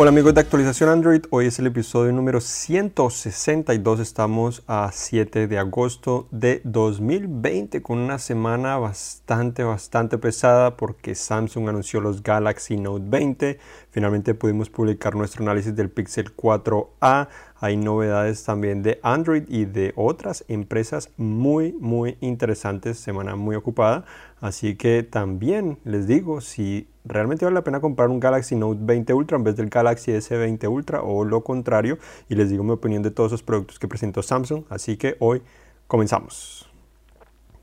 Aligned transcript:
Hola 0.00 0.10
amigos 0.10 0.32
de 0.32 0.42
actualización 0.42 0.90
Android, 0.90 1.22
hoy 1.30 1.46
es 1.46 1.58
el 1.58 1.66
episodio 1.66 2.12
número 2.12 2.40
162, 2.40 3.98
estamos 3.98 4.62
a 4.68 4.92
7 4.92 5.48
de 5.48 5.58
agosto 5.58 6.28
de 6.30 6.60
2020 6.62 7.82
con 7.82 7.98
una 7.98 8.20
semana 8.20 8.78
bastante 8.78 9.64
bastante 9.64 10.16
pesada 10.16 10.76
porque 10.76 11.16
Samsung 11.16 11.68
anunció 11.68 12.00
los 12.00 12.22
Galaxy 12.22 12.76
Note 12.76 13.06
20, 13.08 13.58
finalmente 13.98 14.32
pudimos 14.32 14.70
publicar 14.70 15.16
nuestro 15.16 15.42
análisis 15.42 15.74
del 15.74 15.90
Pixel 15.90 16.32
4a, 16.36 17.26
hay 17.58 17.76
novedades 17.76 18.44
también 18.44 18.80
de 18.84 19.00
Android 19.02 19.42
y 19.48 19.64
de 19.64 19.92
otras 19.96 20.44
empresas 20.46 21.10
muy 21.16 21.72
muy 21.72 22.16
interesantes, 22.20 22.96
semana 23.00 23.34
muy 23.34 23.56
ocupada, 23.56 24.04
así 24.40 24.76
que 24.76 25.02
también 25.02 25.78
les 25.82 26.06
digo 26.06 26.40
si 26.40 26.86
realmente 27.04 27.44
vale 27.44 27.56
la 27.56 27.64
pena 27.64 27.80
comprar 27.80 28.08
un 28.08 28.20
Galaxy 28.20 28.54
Note 28.54 28.78
20 28.84 29.12
Ultra 29.14 29.36
en 29.36 29.42
vez 29.42 29.56
del 29.56 29.68
Galaxy 29.68 30.12
S20 30.12 30.70
Ultra 30.70 31.02
o 31.02 31.24
lo 31.24 31.42
contrario 31.42 31.98
y 32.28 32.36
les 32.36 32.50
digo 32.50 32.62
mi 32.62 32.70
opinión 32.70 33.02
de 33.02 33.10
todos 33.10 33.32
esos 33.32 33.42
productos 33.42 33.80
que 33.80 33.88
presentó 33.88 34.22
Samsung, 34.22 34.62
así 34.70 34.96
que 34.96 35.16
hoy 35.18 35.42
comenzamos. 35.88 36.68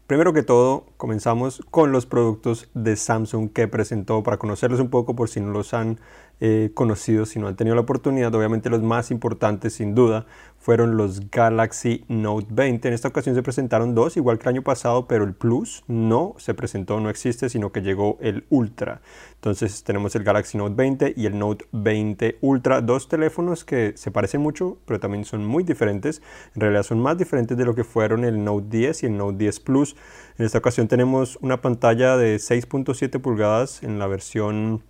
Primero 0.07 0.33
que 0.33 0.43
todo, 0.43 0.85
comenzamos 0.97 1.63
con 1.71 1.91
los 1.91 2.05
productos 2.05 2.69
de 2.75 2.95
Samsung 2.95 3.49
que 3.51 3.67
presentó 3.67 4.21
para 4.21 4.37
conocerlos 4.37 4.79
un 4.79 4.91
poco 4.91 5.15
por 5.15 5.29
si 5.29 5.39
no 5.41 5.49
los 5.49 5.73
han 5.73 5.97
eh, 6.39 6.71
conocido, 6.73 7.25
si 7.25 7.39
no 7.39 7.47
han 7.47 7.55
tenido 7.55 7.75
la 7.75 7.81
oportunidad. 7.81 8.33
Obviamente 8.35 8.69
los 8.69 8.81
más 8.81 9.11
importantes 9.11 9.73
sin 9.73 9.95
duda 9.95 10.25
fueron 10.57 10.97
los 10.97 11.29
Galaxy 11.29 12.03
Note 12.07 12.47
20. 12.49 12.87
En 12.87 12.93
esta 12.93 13.07
ocasión 13.07 13.35
se 13.35 13.43
presentaron 13.43 13.93
dos, 13.93 14.17
igual 14.17 14.39
que 14.39 14.49
el 14.49 14.55
año 14.55 14.61
pasado, 14.63 15.07
pero 15.07 15.23
el 15.23 15.33
Plus 15.33 15.83
no 15.87 16.33
se 16.37 16.53
presentó, 16.53 16.99
no 16.99 17.09
existe, 17.09 17.49
sino 17.49 17.71
que 17.71 17.81
llegó 17.81 18.17
el 18.19 18.45
Ultra. 18.49 19.01
Entonces 19.35 19.83
tenemos 19.83 20.15
el 20.15 20.23
Galaxy 20.23 20.57
Note 20.57 20.73
20 20.75 21.13
y 21.15 21.27
el 21.27 21.37
Note 21.37 21.65
20 21.71 22.39
Ultra, 22.41 22.81
dos 22.81 23.07
teléfonos 23.07 23.63
que 23.63 23.93
se 23.95 24.09
parecen 24.09 24.41
mucho, 24.41 24.79
pero 24.85 24.99
también 24.99 25.23
son 25.23 25.45
muy 25.45 25.63
diferentes. 25.63 26.21
En 26.55 26.61
realidad 26.61 26.83
son 26.83 26.99
más 26.99 27.17
diferentes 27.17 27.55
de 27.55 27.63
lo 27.63 27.75
que 27.75 27.83
fueron 27.83 28.25
el 28.25 28.43
Note 28.43 28.67
10 28.69 29.03
y 29.03 29.05
el 29.05 29.17
Note 29.17 29.37
10 29.37 29.59
Plus. 29.59 29.95
En 30.37 30.45
esta 30.45 30.57
ocasión 30.57 30.87
tenemos 30.87 31.37
una 31.41 31.61
pantalla 31.61 32.17
de 32.17 32.37
6.7 32.37 33.21
pulgadas 33.21 33.83
en 33.83 33.99
la 33.99 34.07
versión 34.07 34.83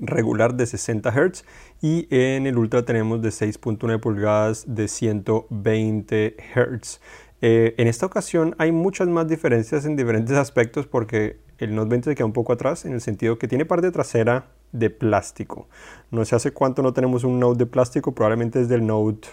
regular 0.00 0.54
de 0.54 0.66
60 0.66 1.10
Hz 1.10 1.44
y 1.80 2.06
en 2.10 2.46
el 2.46 2.58
Ultra 2.58 2.84
tenemos 2.84 3.22
de 3.22 3.30
6.9 3.30 4.00
pulgadas 4.00 4.64
de 4.66 4.88
120 4.88 6.36
Hz. 6.54 7.00
Eh, 7.40 7.74
en 7.78 7.86
esta 7.86 8.06
ocasión 8.06 8.54
hay 8.58 8.72
muchas 8.72 9.08
más 9.08 9.28
diferencias 9.28 9.84
en 9.84 9.96
diferentes 9.96 10.36
aspectos 10.36 10.86
porque 10.86 11.38
el 11.58 11.74
Note 11.74 11.90
20 11.90 12.10
se 12.10 12.14
queda 12.16 12.26
un 12.26 12.32
poco 12.32 12.52
atrás 12.52 12.84
en 12.84 12.92
el 12.92 13.00
sentido 13.00 13.38
que 13.38 13.48
tiene 13.48 13.64
parte 13.64 13.90
trasera 13.90 14.48
de 14.72 14.90
plástico. 14.90 15.68
No 16.10 16.24
sé 16.24 16.36
hace 16.36 16.52
cuánto 16.52 16.82
no 16.82 16.92
tenemos 16.92 17.24
un 17.24 17.38
Note 17.38 17.58
de 17.58 17.66
plástico, 17.66 18.12
probablemente 18.12 18.60
es 18.60 18.68
del 18.68 18.86
Note 18.86 19.28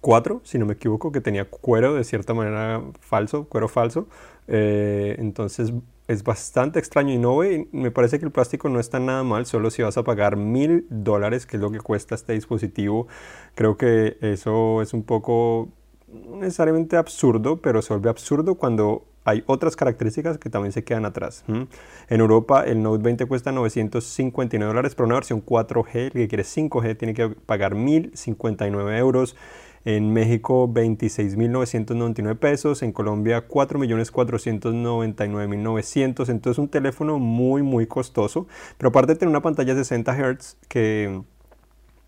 4, 0.00 0.40
si 0.44 0.58
no 0.58 0.66
me 0.66 0.74
equivoco, 0.74 1.12
que 1.12 1.20
tenía 1.20 1.44
cuero 1.44 1.94
de 1.94 2.04
cierta 2.04 2.34
manera 2.34 2.82
falso, 3.00 3.44
cuero 3.44 3.68
falso. 3.68 4.08
Eh, 4.48 5.16
entonces 5.18 5.72
es 6.12 6.24
bastante 6.24 6.78
extraño 6.78 7.12
y 7.12 7.18
no 7.18 7.38
me 7.72 7.90
parece 7.90 8.18
que 8.18 8.24
el 8.24 8.30
plástico 8.30 8.68
no 8.68 8.80
está 8.80 9.00
nada 9.00 9.22
mal, 9.22 9.46
solo 9.46 9.70
si 9.70 9.82
vas 9.82 9.96
a 9.96 10.04
pagar 10.04 10.36
mil 10.36 10.86
dólares, 10.90 11.46
que 11.46 11.56
es 11.56 11.62
lo 11.62 11.70
que 11.70 11.80
cuesta 11.80 12.14
este 12.14 12.34
dispositivo. 12.34 13.06
Creo 13.54 13.76
que 13.76 14.18
eso 14.20 14.82
es 14.82 14.92
un 14.92 15.02
poco 15.02 15.68
necesariamente 16.08 16.96
absurdo, 16.96 17.60
pero 17.60 17.82
se 17.82 17.92
vuelve 17.92 18.10
absurdo 18.10 18.56
cuando 18.56 19.06
hay 19.24 19.44
otras 19.46 19.76
características 19.76 20.38
que 20.38 20.50
también 20.50 20.72
se 20.72 20.84
quedan 20.84 21.04
atrás. 21.04 21.44
En 21.46 22.20
Europa 22.20 22.64
el 22.64 22.82
Note 22.82 23.02
20 23.02 23.26
cuesta 23.26 23.52
959 23.52 24.68
dólares, 24.68 24.94
pero 24.94 25.06
una 25.06 25.14
versión 25.14 25.44
4G, 25.44 26.06
el 26.06 26.12
que 26.12 26.28
quiere 26.28 26.44
5G, 26.44 26.96
tiene 26.96 27.14
que 27.14 27.28
pagar 27.28 27.74
1059 27.74 28.98
euros. 28.98 29.36
En 29.84 30.12
México 30.12 30.68
26.999 30.68 32.38
pesos, 32.38 32.82
en 32.82 32.92
Colombia 32.92 33.48
4.499.900, 33.48 36.28
entonces 36.28 36.58
un 36.58 36.68
teléfono 36.68 37.18
muy 37.18 37.62
muy 37.62 37.86
costoso, 37.86 38.46
pero 38.78 38.90
aparte 38.90 39.14
de 39.14 39.18
tener 39.18 39.30
una 39.30 39.42
pantalla 39.42 39.74
de 39.74 39.84
60 39.84 40.14
Hz 40.14 40.56
que 40.68 41.22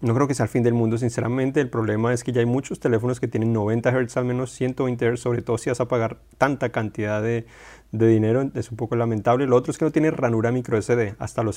no 0.04 0.14
creo 0.14 0.28
que 0.28 0.34
sea 0.34 0.44
el 0.44 0.50
fin 0.50 0.62
del 0.62 0.74
mundo, 0.74 0.98
sinceramente. 0.98 1.60
El 1.60 1.70
problema 1.70 2.12
es 2.12 2.24
que 2.24 2.32
ya 2.32 2.40
hay 2.40 2.46
muchos 2.46 2.78
teléfonos 2.78 3.20
que 3.20 3.28
tienen 3.28 3.54
90 3.54 3.90
Hz, 3.90 4.16
al 4.18 4.26
menos 4.26 4.52
120 4.52 5.14
Hz, 5.14 5.20
sobre 5.20 5.40
todo 5.40 5.56
si 5.56 5.70
vas 5.70 5.80
a 5.80 5.88
pagar 5.88 6.18
tanta 6.36 6.70
cantidad 6.70 7.22
de, 7.22 7.46
de 7.90 8.08
dinero, 8.08 8.50
es 8.54 8.70
un 8.70 8.76
poco 8.76 8.96
lamentable. 8.96 9.46
Lo 9.46 9.56
otro 9.56 9.70
es 9.70 9.78
que 9.78 9.86
no 9.86 9.92
tiene 9.92 10.10
ranura 10.10 10.52
micro 10.52 10.80
SD. 10.80 11.14
Hasta 11.18 11.42
los 11.42 11.56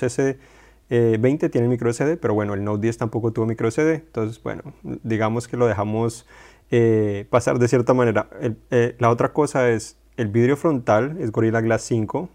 S 0.89 1.17
20 1.17 1.45
eh, 1.45 1.49
tiene 1.49 1.67
micro 1.67 1.91
SD, 1.91 2.17
pero 2.17 2.33
bueno, 2.33 2.53
el 2.53 2.63
Note 2.63 2.81
10 2.81 2.97
tampoco 2.97 3.31
tuvo 3.33 3.45
micro 3.45 3.69
SD, 3.69 3.95
entonces 3.95 4.41
bueno, 4.41 4.63
digamos 5.03 5.47
que 5.47 5.57
lo 5.57 5.67
dejamos 5.67 6.25
eh, 6.71 7.25
pasar 7.29 7.59
de 7.59 7.67
cierta 7.67 7.93
manera. 7.93 8.29
Eh, 8.71 8.95
la 8.99 9.09
otra 9.09 9.33
cosa 9.33 9.69
es, 9.69 9.97
el 10.15 10.29
vidrio 10.29 10.57
frontal 10.57 11.17
es 11.19 11.31
Gorilla 11.31 11.61
Glass 11.61 11.83
5, 11.83 12.29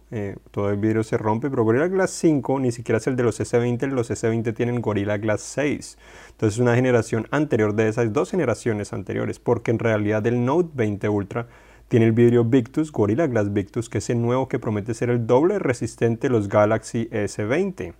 todo 0.52 0.70
el 0.70 0.76
vidrio 0.76 1.02
se 1.02 1.18
rompe, 1.18 1.50
pero 1.50 1.64
Gorilla 1.64 1.88
Glass 1.88 2.10
5 2.10 2.60
ni 2.60 2.70
siquiera 2.70 2.98
es 2.98 3.06
el 3.08 3.16
de 3.16 3.24
los 3.24 3.40
S20, 3.40 3.88
los 3.88 4.08
S20 4.10 4.54
tienen 4.54 4.80
Gorilla 4.80 5.16
Glass 5.16 5.40
6, 5.40 5.98
entonces 6.30 6.54
es 6.54 6.60
una 6.60 6.76
generación 6.76 7.26
anterior 7.32 7.74
de 7.74 7.88
esas 7.88 8.12
dos 8.12 8.30
generaciones 8.30 8.92
anteriores, 8.92 9.40
porque 9.40 9.72
en 9.72 9.80
realidad 9.80 10.24
el 10.28 10.44
Note 10.44 10.70
20 10.74 11.08
Ultra 11.08 11.48
tiene 11.88 12.06
el 12.06 12.12
vidrio 12.12 12.44
Victus, 12.44 12.92
Gorilla 12.92 13.26
Glass 13.26 13.52
Victus, 13.52 13.88
que 13.88 13.98
es 13.98 14.10
el 14.10 14.22
nuevo 14.22 14.46
que 14.46 14.60
promete 14.60 14.94
ser 14.94 15.10
el 15.10 15.26
doble 15.26 15.58
resistente 15.58 16.28
de 16.28 16.32
los 16.32 16.48
Galaxy 16.48 17.08
S20. 17.10 17.94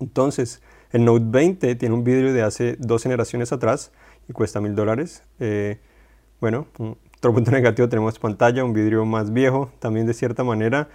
Entonces, 0.00 0.62
el 0.92 1.04
Note 1.04 1.26
20 1.28 1.74
tiene 1.76 1.94
un 1.94 2.04
vidrio 2.04 2.32
de 2.32 2.42
hace 2.42 2.76
dos 2.78 3.02
generaciones 3.02 3.52
atrás 3.52 3.92
y 4.28 4.32
cuesta 4.32 4.60
mil 4.60 4.74
dólares. 4.74 5.22
Eh, 5.38 5.78
bueno, 6.40 6.66
otro 7.18 7.34
punto 7.34 7.50
negativo 7.52 7.88
tenemos 7.88 8.18
pantalla, 8.18 8.64
un 8.64 8.72
vidrio 8.72 9.04
más 9.04 9.32
viejo, 9.32 9.70
también 9.78 10.06
de 10.06 10.14
cierta 10.14 10.42
manera. 10.42 10.88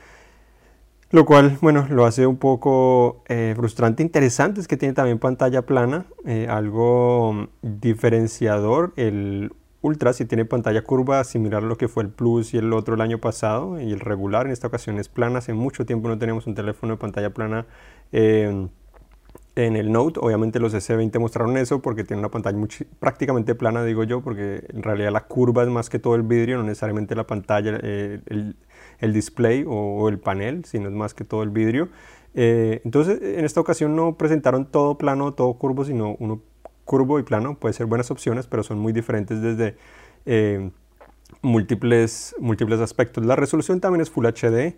Lo 1.12 1.24
cual, 1.24 1.58
bueno, 1.62 1.88
lo 1.90 2.06
hace 2.06 2.26
un 2.26 2.38
poco 2.38 3.24
eh, 3.30 3.54
frustrante. 3.56 4.04
Interesante 4.04 4.60
es 4.60 4.68
que 4.68 4.76
tiene 4.76 4.94
también 4.94 5.20
pantalla 5.20 5.62
plana, 5.62 6.08
eh, 6.26 6.48
algo 6.50 7.48
diferenciador. 7.62 8.92
El 8.98 9.54
Ultra 9.82 10.14
si 10.14 10.26
tiene 10.26 10.46
pantalla 10.46 10.82
curva, 10.82 11.24
similar 11.24 11.64
a 11.64 11.68
lo 11.68 11.78
que 11.78 11.88
fue 11.88 12.02
el 12.02 12.10
Plus 12.10 12.56
y 12.56 12.58
el 12.58 12.74
otro 12.74 12.96
el 12.96 13.02
año 13.02 13.20
pasado, 13.20 13.80
y 13.80 13.94
el 13.94 14.00
regular 14.00 14.48
en 14.48 14.52
esta 14.52 14.66
ocasión 14.68 14.98
es 14.98 15.10
plana. 15.10 15.38
Hace 15.38 15.54
mucho 15.54 15.86
tiempo 15.86 16.08
no 16.08 16.18
tenemos 16.18 16.48
un 16.48 16.56
teléfono 16.56 16.94
de 16.94 16.98
pantalla 16.98 17.30
plana 17.30 17.68
en 19.56 19.78
el 19.78 19.92
Note, 19.92 20.20
obviamente 20.22 20.60
los 20.60 20.74
S20 20.74 21.18
mostraron 21.18 21.56
eso 21.56 21.82
porque 21.82 22.04
tiene 22.04 22.20
una 22.20 22.30
pantalla 22.30 22.58
prácticamente 23.00 23.56
plana, 23.56 23.84
digo 23.86 24.04
yo, 24.04 24.22
porque 24.22 24.66
en 24.68 24.84
realidad 24.84 25.12
la 25.12 25.22
curva 25.22 25.64
es 25.64 25.70
más 25.70 25.90
que 25.90 25.98
todo 25.98 26.16
el 26.16 26.24
vidrio, 26.24 26.58
no 26.58 26.64
necesariamente 26.64 27.16
la 27.16 27.26
pantalla, 27.26 27.80
eh, 27.82 28.20
el, 29.00 29.14
display 29.14 29.64
o, 29.66 30.10
el 30.10 30.20
panel, 30.20 30.66
sino 30.66 30.90
es 30.90 30.94
más 30.94 31.14
que 31.14 31.24
todo 31.24 31.42
el 31.42 31.52
vidrio. 31.52 31.88
Eh, 32.34 32.82
entonces, 32.84 33.22
en 33.22 33.46
esta 33.46 33.62
ocasión 33.62 33.96
no 33.96 34.18
presentaron 34.18 34.66
todo 34.66 34.98
plano, 34.98 35.34
todo 35.34 35.54
curvo, 35.54 35.86
sino 35.86 36.18
uno 36.20 36.42
curvo 36.84 37.18
y 37.20 37.24
plano. 37.24 37.58
Puede 37.58 37.74
ser 37.74 37.86
buenas 37.86 38.12
opciones, 38.12 38.48
pero 38.48 38.62
son 38.62 38.80
muy 38.80 38.92
diferentes 38.92 39.42
desde 39.42 39.78
eh, 40.26 40.70
múltiples, 41.42 42.36
múltiples 42.40 42.82
aspectos. 42.82 43.26
La 43.26 43.38
resolución 43.38 43.80
también 43.80 44.02
es 44.02 44.10
Full 44.10 44.26
HD 44.26 44.76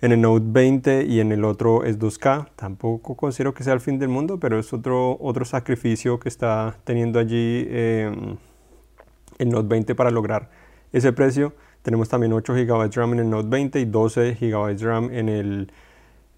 en 0.00 0.12
el 0.12 0.20
Note 0.20 0.44
20 0.46 1.04
y 1.04 1.20
en 1.20 1.32
el 1.32 1.44
otro 1.44 1.84
es 1.84 1.98
2K. 1.98 2.48
Tampoco 2.56 3.16
considero 3.16 3.54
que 3.54 3.64
sea 3.64 3.72
el 3.72 3.80
fin 3.80 3.98
del 3.98 4.08
mundo, 4.08 4.38
pero 4.38 4.58
es 4.58 4.72
otro, 4.72 5.16
otro 5.20 5.44
sacrificio 5.44 6.18
que 6.18 6.28
está 6.28 6.76
teniendo 6.84 7.18
allí 7.18 7.66
em, 7.70 8.36
el 9.38 9.48
Note 9.48 9.68
20 9.68 9.94
para 9.94 10.10
lograr 10.10 10.50
ese 10.92 11.12
precio. 11.12 11.54
Tenemos 11.82 12.08
también 12.08 12.32
8 12.32 12.54
GB 12.54 12.90
RAM 12.94 13.12
en 13.14 13.18
el 13.20 13.30
Note 13.30 13.48
20 13.48 13.80
y 13.80 13.84
12 13.84 14.38
GB 14.40 14.82
RAM 14.82 15.10
en 15.12 15.28
el, 15.28 15.72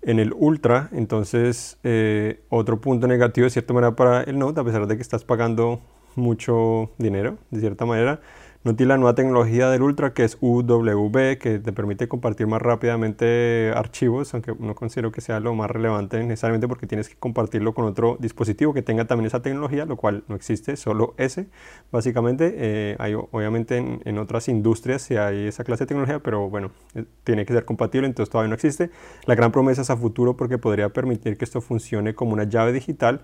en 0.03 0.19
el 0.19 0.33
Ultra. 0.33 0.89
Entonces, 0.93 1.79
eh, 1.85 2.41
otro 2.49 2.81
punto 2.81 3.07
negativo 3.07 3.45
de 3.45 3.51
cierta 3.51 3.73
manera 3.73 3.95
para 3.97 4.23
el 4.23 4.39
Note, 4.39 4.61
a 4.61 4.65
pesar 4.65 4.87
de 4.87 4.97
que 4.97 5.03
estás 5.03 5.25
pagando 5.25 5.81
mucho 6.17 6.91
dinero, 6.99 7.39
de 7.51 7.61
cierta 7.61 7.87
manera. 7.87 8.21
No 8.67 8.75
tiene 8.75 8.89
la 8.89 8.97
nueva 8.97 9.15
tecnología 9.15 9.71
del 9.71 9.81
Ultra 9.83 10.13
que 10.13 10.25
es 10.25 10.39
UWB, 10.41 11.39
que 11.39 11.61
te 11.61 11.73
permite 11.73 12.09
compartir 12.09 12.49
más 12.49 12.61
rápidamente 12.61 13.71
archivos, 13.77 14.35
aunque 14.35 14.57
no 14.59 14.75
considero 14.75 15.13
que 15.13 15.21
sea 15.21 15.39
lo 15.39 15.55
más 15.55 15.71
relevante 15.71 16.21
necesariamente 16.25 16.67
porque 16.67 16.89
tienes 16.89 17.09
que 17.09 17.15
compartirlo 17.15 17.75
con 17.75 17.85
otro 17.85 18.17
dispositivo 18.19 18.75
que 18.75 18.83
tenga 18.83 19.05
también 19.05 19.29
esa 19.29 19.41
tecnología, 19.41 19.85
lo 19.85 19.97
cual 19.97 20.25
no 20.27 20.35
existe, 20.35 20.77
solo 20.77 21.15
ese. 21.17 21.47
Básicamente, 21.93 22.55
eh, 22.57 22.97
hay 22.99 23.15
obviamente 23.15 23.77
en, 23.77 24.19
otras 24.19 24.49
industrias 24.49 25.03
si 25.03 25.17
hay 25.17 25.47
esa 25.47 25.63
clase 25.63 25.85
de 25.85 25.87
tecnología, 25.87 26.19
pero 26.19 26.51
bueno, 26.51 26.73
eh, 26.97 27.05
tiene 27.23 27.47
que 27.47 27.53
ser 27.53 27.65
compatible, 27.65 28.09
entonces 28.09 28.33
todavía 28.33 28.49
no 28.49 28.57
existe. 28.57 28.91
La 29.27 29.37
gran 29.37 29.53
promesa 29.53 29.83
es 29.83 29.91
a 29.91 29.97
futuro 29.97 30.37
porque 30.37 30.59
podría 30.59 30.89
permitir 30.89 31.39
que 31.39 31.45
esto 31.45 31.61
funcione 31.61 32.17
como 32.17 32.33
una 32.33 32.43
llave 32.43 32.73
digital 32.73 33.21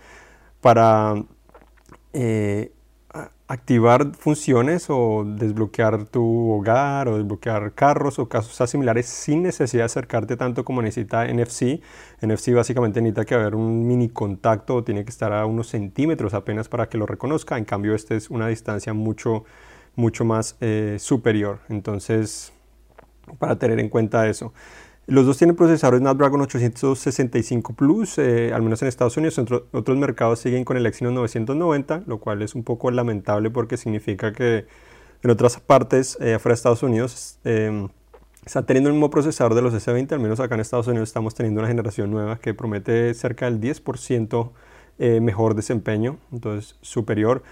para... 0.61 1.17
Eh, 2.13 2.71
activar 3.53 4.13
funciones 4.17 4.87
o 4.89 5.25
desbloquear 5.27 6.07
tu 6.07 6.51
hogar 6.53 7.07
o 7.09 7.19
desbloquear 7.19 7.75
carros 7.75 8.19
o 8.19 8.27
casos 8.27 8.71
similares 8.71 9.05
sin 9.05 9.43
necesidad 9.43 9.83
de 9.83 9.87
acercarte 9.87 10.39
tanto 10.39 10.65
como 10.65 10.81
necesita 10.81 11.27
NFC. 11.27 11.83
NFC 12.23 12.55
básicamente 12.55 13.03
necesita 13.03 13.27
que 13.27 13.35
haber 13.35 13.55
un 13.55 13.87
mini 13.87 14.09
contacto 14.09 14.77
o 14.77 14.85
tiene 14.85 15.05
que 15.05 15.11
estar 15.11 15.35
a 15.35 15.45
unos 15.45 15.69
centímetros 15.69 16.33
apenas 16.33 16.71
para 16.71 16.89
que 16.89 16.97
lo 16.97 17.05
reconozca. 17.05 17.59
En 17.59 17.67
cambio, 17.67 17.95
este 17.95 18.17
es 18.17 18.31
una 18.31 18.49
distancia 18.49 18.95
mucho, 18.95 19.45
mucho 19.97 20.25
más 20.25 20.57
eh, 20.63 20.97
superior. 20.99 21.59
Entonces, 21.69 22.55
para 23.39 23.57
tener 23.57 23.79
en 23.81 23.91
cuenta 23.91 24.29
eso. 24.29 24.55
Los 25.13 25.27
dos 25.27 25.37
tienen 25.37 25.57
procesadores 25.57 26.01
Snapdragon 26.01 26.41
865 26.41 27.75
Plus, 27.75 28.17
eh, 28.17 28.51
al 28.55 28.63
menos 28.63 28.81
en 28.81 28.89
Estados 28.89 29.15
Unidos. 29.19 29.39
Otros 29.39 29.99
mercados 29.99 30.39
siguen 30.39 30.65
con 30.65 30.79
el 30.79 30.87
Exynos 30.87 31.13
990, 31.13 32.05
lo 32.07 32.19
cual 32.19 32.41
es 32.41 32.55
un 32.55 32.65
poco 32.65 32.91
lamentable 32.91 33.51
porque 33.51 33.77
significa 33.77 34.33
que 34.33 34.65
en 35.23 35.31
otras 35.31 35.61
partes, 35.61 36.17
eh, 36.19 36.33
afuera 36.33 36.55
de 36.55 36.57
Estados 36.57 36.83
Unidos, 36.83 37.39
eh, 37.45 37.89
están 38.47 38.65
teniendo 38.65 38.89
el 38.89 38.95
mismo 38.95 39.11
procesador 39.11 39.55
de 39.55 39.61
los 39.61 39.75
S20. 39.75 40.13
Al 40.15 40.21
menos 40.21 40.41
acá 40.41 40.55
en 40.55 40.63
Estados 40.63 40.87
Unidos 40.87 41.11
estamos 41.11 41.35
teniendo 41.35 41.61
una 41.61 41.69
generación 41.69 42.11
nueva 42.11 42.39
que 42.39 42.55
promete 42.55 43.13
cerca 43.13 43.45
del 43.45 43.61
10% 43.61 44.53
eh, 44.99 45.21
mejor 45.21 45.55
desempeño, 45.55 46.17
entonces 46.33 46.79
superior. 46.81 47.43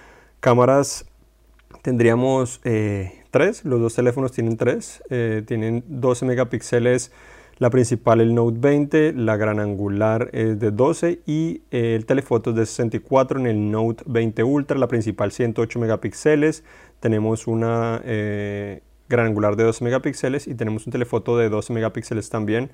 Cámaras 0.41 1.05
tendríamos 1.83 2.62
tres, 3.31 3.67
los 3.67 3.81
dos 3.81 3.95
teléfonos 3.95 4.33
tienen 4.33 4.57
tres, 4.57 5.03
tienen 5.47 5.85
12 5.87 6.25
megapíxeles 6.25 7.12
la 7.61 7.69
principal 7.69 8.23
el 8.23 8.35
Note 8.35 8.57
20, 8.59 9.12
la 9.12 9.37
gran 9.37 9.61
angular 9.61 10.31
es 10.33 10.59
de 10.59 10.71
12 10.71 11.21
y 11.27 11.61
el 11.71 12.07
telefoto 12.07 12.51
es 12.51 12.57
de 12.57 12.65
64 12.65 13.39
en 13.39 13.47
el 13.47 13.71
Note 13.71 14.03
20 14.07 14.43
Ultra, 14.45 14.79
la 14.79 14.89
principal 14.89 15.31
108 15.31 15.79
megapíxeles. 15.79 16.65
Tenemos 17.01 17.47
una 17.47 18.01
eh, 18.03 18.81
gran 19.11 19.27
angular 19.27 19.57
de 19.57 19.65
12 19.65 19.85
megapíxeles 19.85 20.49
y 20.49 20.55
tenemos 20.55 20.87
un 20.87 20.93
telefoto 20.93 21.37
de 21.37 21.51
12 21.51 21.75
megapíxeles 21.75 22.31
también. 22.31 22.71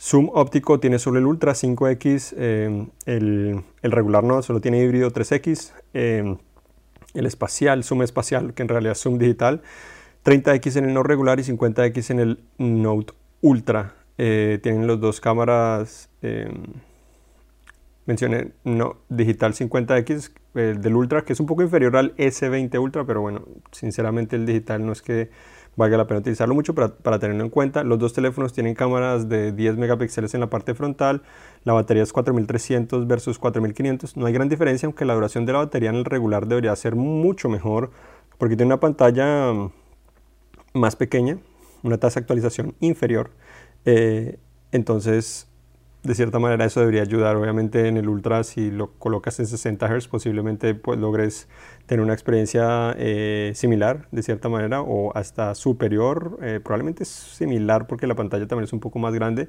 Zoom 0.00 0.30
óptico 0.32 0.80
tiene 0.80 0.98
solo 0.98 1.18
el 1.18 1.26
Ultra 1.26 1.52
5X, 1.52 2.34
eh, 2.38 2.86
el, 3.04 3.64
regular 3.82 4.24
no, 4.24 4.40
solo 4.40 4.62
tiene 4.62 4.82
híbrido 4.82 5.10
3X. 5.10 5.74
Eh, 5.92 6.38
el 7.12 7.26
espacial, 7.26 7.84
zoom 7.84 8.00
espacial, 8.00 8.54
que 8.54 8.62
en 8.62 8.68
realidad 8.68 8.92
es 8.92 9.02
zoom 9.02 9.18
digital, 9.18 9.60
30X 10.24 10.76
en 10.76 10.86
el 10.86 10.94
no 10.94 11.02
regular 11.02 11.38
y 11.38 11.42
50X 11.42 12.10
en 12.12 12.20
el 12.20 12.40
Note 12.56 13.12
Ultra. 13.42 14.05
Eh, 14.18 14.58
tienen 14.62 14.86
los 14.86 14.98
dos 15.00 15.20
cámaras, 15.20 16.08
eh, 16.22 16.50
mencioné 18.06 18.52
no, 18.64 18.96
digital 19.08 19.52
50X 19.52 20.32
del 20.54 20.96
Ultra, 20.96 21.22
que 21.22 21.34
es 21.34 21.40
un 21.40 21.46
poco 21.46 21.62
inferior 21.62 21.96
al 21.98 22.16
S20 22.16 22.80
Ultra, 22.80 23.04
pero 23.04 23.20
bueno, 23.20 23.42
sinceramente 23.72 24.36
el 24.36 24.46
digital 24.46 24.86
no 24.86 24.92
es 24.92 25.02
que 25.02 25.28
valga 25.76 25.98
la 25.98 26.06
pena 26.06 26.20
utilizarlo 26.20 26.54
mucho 26.54 26.74
para, 26.74 26.96
para, 26.96 27.18
tenerlo 27.18 27.44
en 27.44 27.50
cuenta. 27.50 27.84
Los 27.84 27.98
dos 27.98 28.14
teléfonos 28.14 28.54
tienen 28.54 28.74
cámaras 28.74 29.28
de 29.28 29.52
10 29.52 29.76
megapíxeles 29.76 30.32
en 30.32 30.40
la 30.40 30.48
parte 30.48 30.74
frontal, 30.74 31.22
la 31.64 31.74
batería 31.74 32.02
es 32.02 32.12
4300 32.14 33.06
versus 33.06 33.38
4500, 33.38 34.16
no 34.16 34.24
hay 34.24 34.32
gran 34.32 34.48
diferencia, 34.48 34.86
aunque 34.86 35.04
la 35.04 35.12
duración 35.12 35.44
de 35.44 35.52
la 35.52 35.58
batería 35.58 35.90
en 35.90 35.96
el 35.96 36.06
regular 36.06 36.46
debería 36.46 36.74
ser 36.74 36.94
mucho 36.96 37.50
mejor, 37.50 37.90
porque 38.38 38.56
tiene 38.56 38.72
una 38.72 38.80
pantalla 38.80 39.52
más 40.72 40.96
pequeña, 40.96 41.36
una 41.82 41.98
tasa 41.98 42.20
de 42.20 42.24
actualización 42.24 42.74
inferior 42.80 43.30
eh, 43.86 44.38
entonces, 44.72 45.48
de 46.02 46.14
cierta 46.14 46.38
manera 46.38 46.64
eso 46.64 46.80
debería 46.80 47.02
ayudar. 47.02 47.36
Obviamente 47.36 47.88
en 47.88 47.96
el 47.96 48.08
Ultra, 48.08 48.44
si 48.44 48.70
lo 48.70 48.92
colocas 48.98 49.38
en 49.40 49.46
60 49.46 49.88
Hz, 49.88 50.08
posiblemente 50.08 50.74
pues, 50.74 50.98
logres 50.98 51.48
tener 51.86 52.04
una 52.04 52.12
experiencia 52.12 52.94
eh, 52.98 53.52
similar, 53.54 54.08
de 54.10 54.22
cierta 54.22 54.48
manera, 54.48 54.82
o 54.82 55.16
hasta 55.16 55.54
superior. 55.54 56.38
Eh, 56.42 56.60
probablemente 56.62 57.04
similar 57.04 57.86
porque 57.86 58.06
la 58.06 58.14
pantalla 58.14 58.46
también 58.46 58.64
es 58.64 58.72
un 58.72 58.80
poco 58.80 58.98
más 58.98 59.14
grande. 59.14 59.48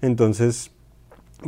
Entonces, 0.00 0.72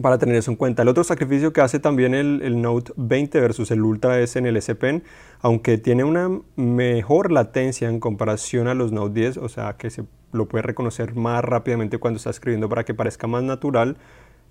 para 0.02 0.18
tener 0.18 0.36
eso 0.36 0.50
en 0.50 0.56
cuenta. 0.56 0.82
El 0.82 0.88
otro 0.88 1.04
sacrificio 1.04 1.52
que 1.52 1.60
hace 1.60 1.78
también 1.78 2.14
el, 2.14 2.60
Note 2.60 2.92
20 2.96 3.40
versus 3.40 3.70
el 3.70 3.82
Ultra 3.82 4.20
es 4.20 4.36
en 4.36 4.46
el 4.46 4.56
S 4.56 4.74
Pen, 4.74 5.02
aunque 5.40 5.78
tiene 5.78 6.04
una 6.04 6.40
mejor 6.56 7.32
latencia 7.32 7.88
en 7.88 8.00
comparación 8.00 8.68
a 8.68 8.74
los 8.74 8.92
Note 8.92 9.20
10, 9.20 9.38
o 9.38 9.48
sea 9.48 9.76
que 9.76 9.90
se 9.90 10.04
lo 10.36 10.46
puede 10.46 10.62
reconocer 10.62 11.14
más 11.14 11.44
rápidamente 11.44 11.98
cuando 11.98 12.18
está 12.18 12.30
escribiendo 12.30 12.68
para 12.68 12.84
que 12.84 12.94
parezca 12.94 13.26
más 13.26 13.42
natural, 13.42 13.96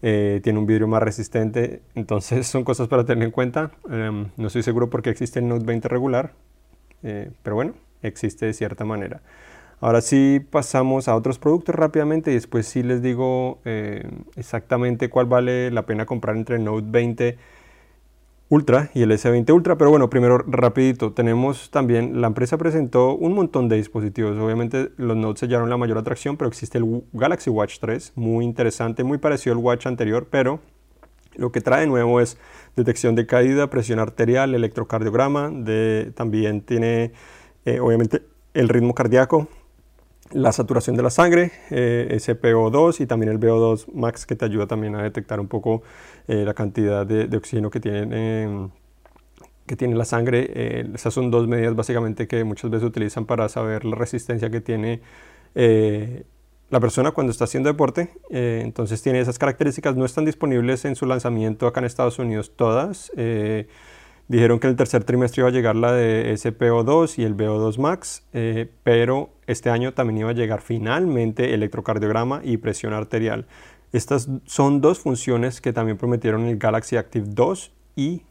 tiene 0.00 0.58
un 0.58 0.66
vidrio 0.66 0.88
más 0.88 1.02
resistente, 1.02 1.80
entonces 1.94 2.46
son 2.48 2.64
cosas 2.64 2.88
para 2.88 3.04
tener 3.04 3.25
en 3.25 3.30
cuenta. 3.30 3.70
Em, 3.88 4.26
no 4.36 4.48
estoy 4.48 4.62
seguro 4.64 4.90
por 4.90 5.02
qué 5.02 5.10
existe 5.10 5.38
el 5.38 5.48
Note 5.48 5.64
20 5.64 5.88
regular, 5.88 6.32
pero 7.00 7.54
bueno, 7.54 7.75
existe 8.02 8.46
de 8.46 8.52
cierta 8.52 8.84
manera. 8.84 9.20
Ahora 9.80 10.00
sí 10.00 10.40
pasamos 10.50 11.06
a 11.06 11.14
otros 11.14 11.38
productos 11.38 11.75
rápidamente 11.75 12.30
y 12.30 12.35
después 12.35 12.66
sí 12.66 12.83
les 12.83 13.02
digo 13.02 13.61
eh, 13.66 14.09
exactamente 14.37 15.11
cuál 15.11 15.26
vale 15.26 15.71
la 15.71 15.85
pena 15.85 16.06
comprar 16.06 16.37
entre 16.37 16.56
el 16.56 16.64
Note 16.64 16.87
20 16.88 17.38
Ultra 18.49 18.90
y 18.95 19.02
el 19.02 19.11
S20 19.11 19.52
Ultra, 19.52 19.76
pero 19.76 19.90
bueno, 19.90 20.09
primero 20.09 20.38
rapidito, 20.38 21.12
tenemos 21.12 21.71
también, 21.71 22.21
la 22.21 22.28
empresa 22.28 22.56
presentó 22.56 23.14
un 23.16 23.35
montón 23.35 23.68
de 23.68 23.76
dispositivos, 23.76 24.38
obviamente 24.38 24.92
los 24.97 25.16
Note 25.16 25.40
sellaron 25.40 25.68
la 25.68 25.76
mayor 25.76 25.99
atracción, 25.99 26.37
pero 26.37 26.49
existe 26.49 26.78
el 26.78 27.02
Galaxy 27.12 27.50
Watch 27.50 27.78
3, 27.80 28.12
muy 28.14 28.45
interesante, 28.45 29.02
muy 29.02 29.18
parecido 29.18 29.56
al 29.56 29.62
Watch 29.62 29.87
anterior, 29.87 30.28
pero 30.30 30.61
lo 31.35 31.50
que 31.50 31.61
trae 31.61 31.88
nuevo 31.88 32.21
es 32.21 32.38
detección 32.76 33.16
de 33.16 33.26
caída, 33.26 33.68
presión 33.68 33.99
arterial, 33.99 34.54
electrocardiograma, 34.54 35.52
también 36.14 36.61
tiene 36.61 37.12
eh, 37.64 37.80
obviamente 37.80 38.23
el 38.54 38.68
ritmo 38.68 38.95
cardíaco, 38.95 39.49
la 40.33 40.52
saturación 40.52 40.97
de 40.97 41.02
la 41.02 41.11
sangre, 41.11 41.52
eh, 41.71 42.09
ese 42.11 42.40
PO2 42.40 43.00
y 43.00 43.06
también 43.06 43.33
el 43.33 43.38
VO2 43.38 43.92
max 43.92 44.26
que 44.26 44.37
te 44.37 44.45
ayuda 44.45 44.66
también 44.66 44.95
a 44.95 45.02
detectar 45.02 45.40
un 45.40 45.49
poco 45.49 45.83
eh, 46.28 46.45
la 46.45 46.54
cantidad 46.54 47.06
de, 47.06 47.35
oxígeno 47.37 47.71
que 47.71 47.80
tiene, 47.80 48.42
em, 48.42 48.71
que 49.66 49.76
tiene 49.76 49.95
la 49.95 50.04
sangre. 50.04 50.50
Eh, 50.54 50.90
esas 50.95 51.14
son 51.14 51.30
dos 51.30 51.47
medidas 51.47 51.75
básicamente 51.75 52.26
que 52.26 52.45
muchas 52.45 52.71
veces 52.71 52.87
utilizan 52.87 53.26
para 53.26 53.49
saber 53.49 53.85
la 53.85 53.97
resistencia 53.97 54.50
que 54.50 54.61
tiene 54.61 55.00
la 56.68 56.80
persona 56.80 57.12
cuando 57.12 57.30
está 57.30 57.45
haciendo 57.45 57.71
deporte. 57.71 58.11
entonces 58.30 59.00
tiene 59.00 59.21
esas 59.21 59.38
características, 59.38 59.97
no 59.97 60.04
están 60.04 60.26
disponibles 60.26 60.85
en 60.85 60.97
su 60.97 61.06
lanzamiento 61.06 61.66
acá 61.66 61.80
en 61.80 61.87
Estados 61.87 62.18
Unidos 62.18 62.52
todas 62.56 63.11
Dijeron 64.28 64.59
que 64.59 64.66
en 64.66 64.73
el 64.73 64.76
tercer 64.76 65.04
trimestre 65.04 65.42
iba 65.42 65.49
a 65.49 65.52
llegar 65.52 65.76
la 65.76 65.92
de 65.92 66.33
SPO2 66.33 67.18
y 67.18 67.23
el 67.23 67.37
VO2 67.37 67.78
Max, 67.78 68.26
eh, 68.33 68.68
pero 68.83 69.30
este 69.47 69.71
año 69.71 69.95
también 69.95 70.18
iba 70.18 70.30
a 70.30 70.35
llegar 70.35 70.62
finalmente 70.62 71.54
electrocardiograma 71.54 72.40
y 72.42 72.56
presión 72.56 72.92
arterial. 72.92 73.47
Estas 73.92 74.28
son 74.45 74.80
dos 74.80 74.99
funciones 74.99 75.61
que 75.61 75.73
también 75.73 75.97
prometieron 75.97 76.45
el 76.47 76.59
Galaxy 76.59 76.97
Active 76.97 77.26
2 77.28 77.73
y 77.95 78.23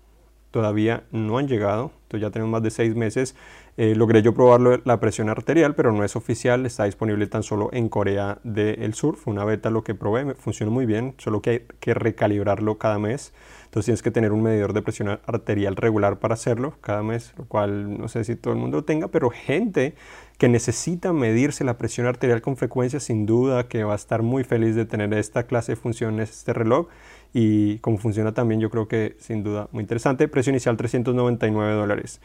todavía 0.51 1.03
no 1.11 1.37
han 1.37 1.47
llegado. 1.47 1.91
Entonces 2.03 2.21
ya 2.21 2.31
tenemos 2.31 2.51
más 2.51 2.63
de 2.63 2.71
seis 2.71 2.93
meses. 2.93 3.35
Eh, 3.77 3.93
logré 3.93 4.21
yo 4.21 4.33
probarlo 4.33 4.79
la 4.85 5.01
presión 5.01 5.27
arterial, 5.27 5.75
pero 5.75 5.91
no 5.91 6.05
es 6.05 6.15
oficial. 6.15 6.65
Está 6.65 6.85
disponible 6.85 7.27
tan 7.27 7.43
solo 7.43 7.69
en 7.73 7.89
Corea 7.89 8.39
del 8.43 8.93
Sur. 8.93 9.17
Fue 9.17 9.33
una 9.33 9.43
beta 9.43 9.69
lo 9.69 9.83
que 9.83 9.93
probé. 9.93 10.33
Funciona 10.35 10.71
muy 10.71 10.85
bien, 10.85 11.13
solo 11.17 11.41
que 11.41 11.49
hay 11.49 11.61
que 11.81 11.93
recalibrarlo 11.93 12.77
cada 12.77 12.99
mes. 12.99 13.33
Entonces 13.65 13.87
tienes 13.87 14.01
que 14.03 14.11
tener 14.11 14.31
un 14.31 14.41
medidor 14.41 14.71
de 14.71 14.81
presión 14.81 15.19
arterial 15.25 15.75
regular 15.75 16.19
para 16.19 16.35
hacerlo 16.35 16.75
cada 16.79 17.03
mes, 17.03 17.33
lo 17.37 17.43
cual 17.43 17.99
no 17.99 18.07
sé 18.07 18.23
si 18.23 18.37
todo 18.37 18.53
el 18.53 18.59
mundo 18.59 18.77
lo 18.77 18.83
tenga, 18.85 19.09
pero 19.09 19.29
gente 19.29 19.95
que 20.37 20.47
necesita 20.47 21.11
medirse 21.11 21.65
la 21.65 21.77
presión 21.77 22.07
arterial 22.07 22.41
con 22.41 22.55
frecuencia, 22.55 23.01
sin 23.01 23.25
duda 23.25 23.67
que 23.67 23.83
va 23.83 23.91
a 23.91 23.97
estar 23.97 24.21
muy 24.21 24.45
feliz 24.45 24.75
de 24.75 24.85
tener 24.85 25.13
esta 25.13 25.43
clase 25.43 25.73
de 25.73 25.75
funciones, 25.75 26.29
este 26.29 26.53
reloj 26.53 26.87
y 27.33 27.79
cómo 27.79 27.97
funciona 27.97 28.33
también 28.33 28.61
yo 28.61 28.69
creo 28.69 28.87
que 28.87 29.17
sin 29.19 29.43
duda 29.43 29.67
muy 29.73 29.81
interesante. 29.81 30.29
Precio 30.29 30.51
inicial 30.51 30.77
399 30.77 31.73
dólares. 31.73 32.21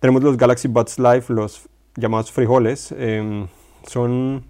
Tenemos 0.00 0.22
los 0.22 0.36
Galaxy 0.36 0.68
Buds 0.68 0.98
Live, 0.98 1.24
los 1.28 1.68
llamados 1.96 2.30
frijoles. 2.30 2.92
Em, 2.92 3.48
son 3.86 4.44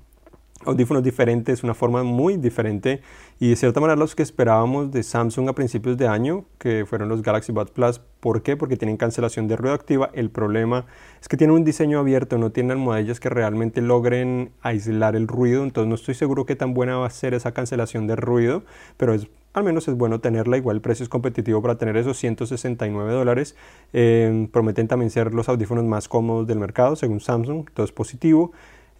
audífonos 0.66 1.02
diferentes, 1.02 1.62
una 1.62 1.74
forma 1.74 2.02
muy 2.02 2.36
diferente 2.36 3.00
y 3.38 3.50
de 3.50 3.56
cierta 3.56 3.80
manera 3.80 3.96
los 3.96 4.14
que 4.14 4.22
esperábamos 4.22 4.90
de 4.90 5.02
Samsung 5.02 5.48
a 5.48 5.54
principios 5.54 5.96
de 5.96 6.08
año, 6.08 6.44
que 6.58 6.84
fueron 6.86 7.08
los 7.08 7.22
Galaxy 7.22 7.52
Buds 7.52 7.70
Plus. 7.70 8.00
¿Por 8.20 8.42
qué? 8.42 8.56
Porque 8.56 8.76
tienen 8.76 8.96
cancelación 8.96 9.48
de 9.48 9.56
ruido 9.56 9.74
activa. 9.74 10.10
El 10.12 10.30
problema 10.30 10.86
es 11.20 11.28
que 11.28 11.36
tienen 11.36 11.56
un 11.56 11.64
diseño 11.64 11.98
abierto, 11.98 12.38
no 12.38 12.50
tienen 12.50 12.72
almohadillas 12.72 13.20
que 13.20 13.28
realmente 13.28 13.80
logren 13.80 14.50
aislar 14.62 15.16
el 15.16 15.28
ruido, 15.28 15.62
entonces 15.64 15.88
no 15.88 15.94
estoy 15.94 16.14
seguro 16.14 16.46
qué 16.46 16.56
tan 16.56 16.74
buena 16.74 16.96
va 16.96 17.06
a 17.06 17.10
ser 17.10 17.34
esa 17.34 17.52
cancelación 17.52 18.06
de 18.06 18.16
ruido, 18.16 18.64
pero 18.96 19.14
es 19.14 19.28
al 19.56 19.64
menos 19.64 19.88
es 19.88 19.96
bueno 19.96 20.20
tenerla, 20.20 20.58
igual 20.58 20.76
el 20.76 20.82
precio 20.82 21.02
es 21.02 21.08
competitivo 21.08 21.62
para 21.62 21.78
tener 21.78 21.96
esos 21.96 22.18
169 22.18 23.10
dólares. 23.10 23.56
Eh, 23.94 24.48
prometen 24.52 24.86
también 24.86 25.10
ser 25.10 25.32
los 25.32 25.48
audífonos 25.48 25.82
más 25.84 26.08
cómodos 26.08 26.46
del 26.46 26.58
mercado, 26.58 26.94
según 26.94 27.20
Samsung, 27.20 27.64
todo 27.72 27.86
es 27.86 27.90
positivo. 27.90 28.52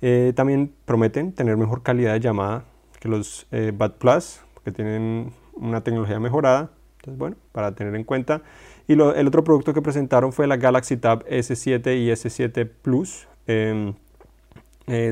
Eh, 0.03 0.33
también 0.35 0.73
prometen 0.85 1.33
tener 1.33 1.57
mejor 1.57 1.83
calidad 1.83 2.13
de 2.13 2.21
llamada 2.21 2.65
que 3.01 3.09
los 3.09 3.47
eh, 3.51 3.73
Bad 3.75 3.93
Plus, 3.95 4.41
porque 4.55 4.73
tienen 4.73 5.33
una 5.55 5.83
tecnología 5.83 6.21
mejorada. 6.21 6.71
Entonces, 6.97 7.19
bueno, 7.19 7.37
para 7.53 7.75
tener 7.75 7.95
en 7.95 8.05
cuenta. 8.05 8.43
Y 8.89 8.93
el 8.93 9.01
otro 9.01 9.45
producto 9.45 9.75
que 9.75 9.83
presentaron 9.83 10.33
fue 10.33 10.47
la 10.47 10.57
Galaxy 10.57 10.97
Tab 10.97 11.25
S7 11.27 11.99
y 11.99 12.11
S7 12.11 12.69
Plus. 12.83 13.27
Em, 13.47 13.95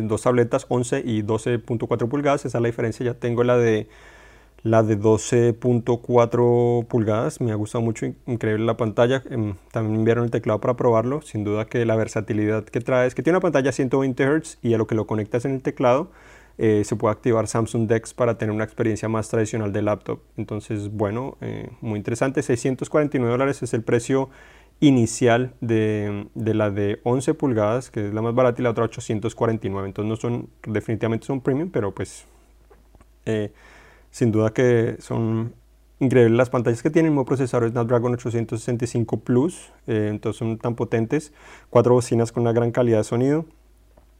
dos 0.03 0.23
tabletas 0.23 0.67
11 0.69 1.03
y 1.05 1.23
12.4 1.23 2.09
pulgadas. 2.09 2.45
Esa 2.45 2.59
es 2.59 2.63
la 2.63 2.69
diferencia. 2.69 3.05
Ya 3.05 3.15
tengo 3.15 3.43
la 3.43 3.57
de 3.57 3.89
la 4.65 4.83
de 4.83 4.99
12.4 4.99 6.87
pulgadas, 6.87 7.41
me 7.43 7.53
ha 7.53 7.55
gustado 7.55 7.85
mucho, 7.85 8.07
increíble 8.27 8.65
la 8.65 8.79
pantalla. 8.79 9.23
Em, 9.29 9.55
también 9.71 10.01
enviaron 10.01 10.25
el 10.25 10.31
teclado 10.31 10.61
para 10.61 10.75
probarlo. 10.75 11.21
Sin 11.21 11.45
duda 11.45 11.67
que 11.67 11.85
la 11.85 11.97
versatilidad 11.97 12.65
que 12.65 12.81
trae 12.81 13.07
es 13.07 13.15
que 13.15 13.23
tiene 13.23 13.37
una 13.37 13.43
pantalla 13.43 13.73
120 13.73 14.25
Hz 14.25 14.59
y 14.63 14.73
a 14.73 14.79
lo 14.79 14.87
que 14.87 14.95
lo 14.95 15.07
conectas 15.07 15.45
en 15.45 15.53
el 15.53 15.63
teclado 15.63 16.11
eh, 16.57 16.83
se 16.85 16.97
puede 16.97 17.13
activar 17.13 17.47
Samsung 17.47 17.87
Dex 17.89 18.15
para 18.15 18.39
tener 18.39 18.55
una 18.55 18.65
experiencia 18.65 19.09
más 19.09 19.29
tradicional 19.29 19.73
de 19.73 19.83
laptop. 19.83 20.21
Entonces, 20.39 20.91
bueno, 20.91 21.37
eh, 21.43 21.69
muy 21.83 21.99
interesante. 21.99 22.43
649 22.43 23.31
dólares 23.31 23.63
es 23.63 23.75
el 23.75 23.83
precio 23.83 24.31
inicial 24.81 25.53
de, 25.61 26.27
la 26.35 26.71
de 26.71 27.01
11 27.03 27.35
pulgadas, 27.35 27.91
que 27.91 28.09
es 28.09 28.15
la 28.15 28.23
más 28.23 28.35
barata, 28.35 28.63
y 28.63 28.65
la 28.65 28.71
otra 28.71 28.85
849. 28.85 29.87
Entonces, 29.87 30.09
no 30.09 30.17
son, 30.17 30.49
definitivamente 30.67 31.27
son 31.27 31.43
premium, 31.43 31.69
pero 31.71 31.93
pues... 31.93 32.25
Eh, 33.27 33.53
sin 34.15 34.31
duda 34.31 34.53
que 34.53 34.95
son 35.01 35.55
increíbles 35.99 36.37
las 36.39 36.49
pantallas 36.49 36.85
que 36.85 36.91
tienen. 36.91 37.15
Nuevo 37.15 37.27
procesador 37.27 37.69
Snapdragon 37.69 38.13
865 38.13 39.19
Plus, 39.19 39.73
eh, 39.89 40.07
entonces 40.09 40.39
son 40.39 40.57
tan 40.57 40.77
potentes. 40.77 41.33
Cuatro 41.69 41.95
bocinas 41.95 42.31
con 42.31 42.43
una 42.43 42.53
gran 42.53 42.71
calidad 42.71 42.99
de 42.99 43.05
sonido. 43.05 43.45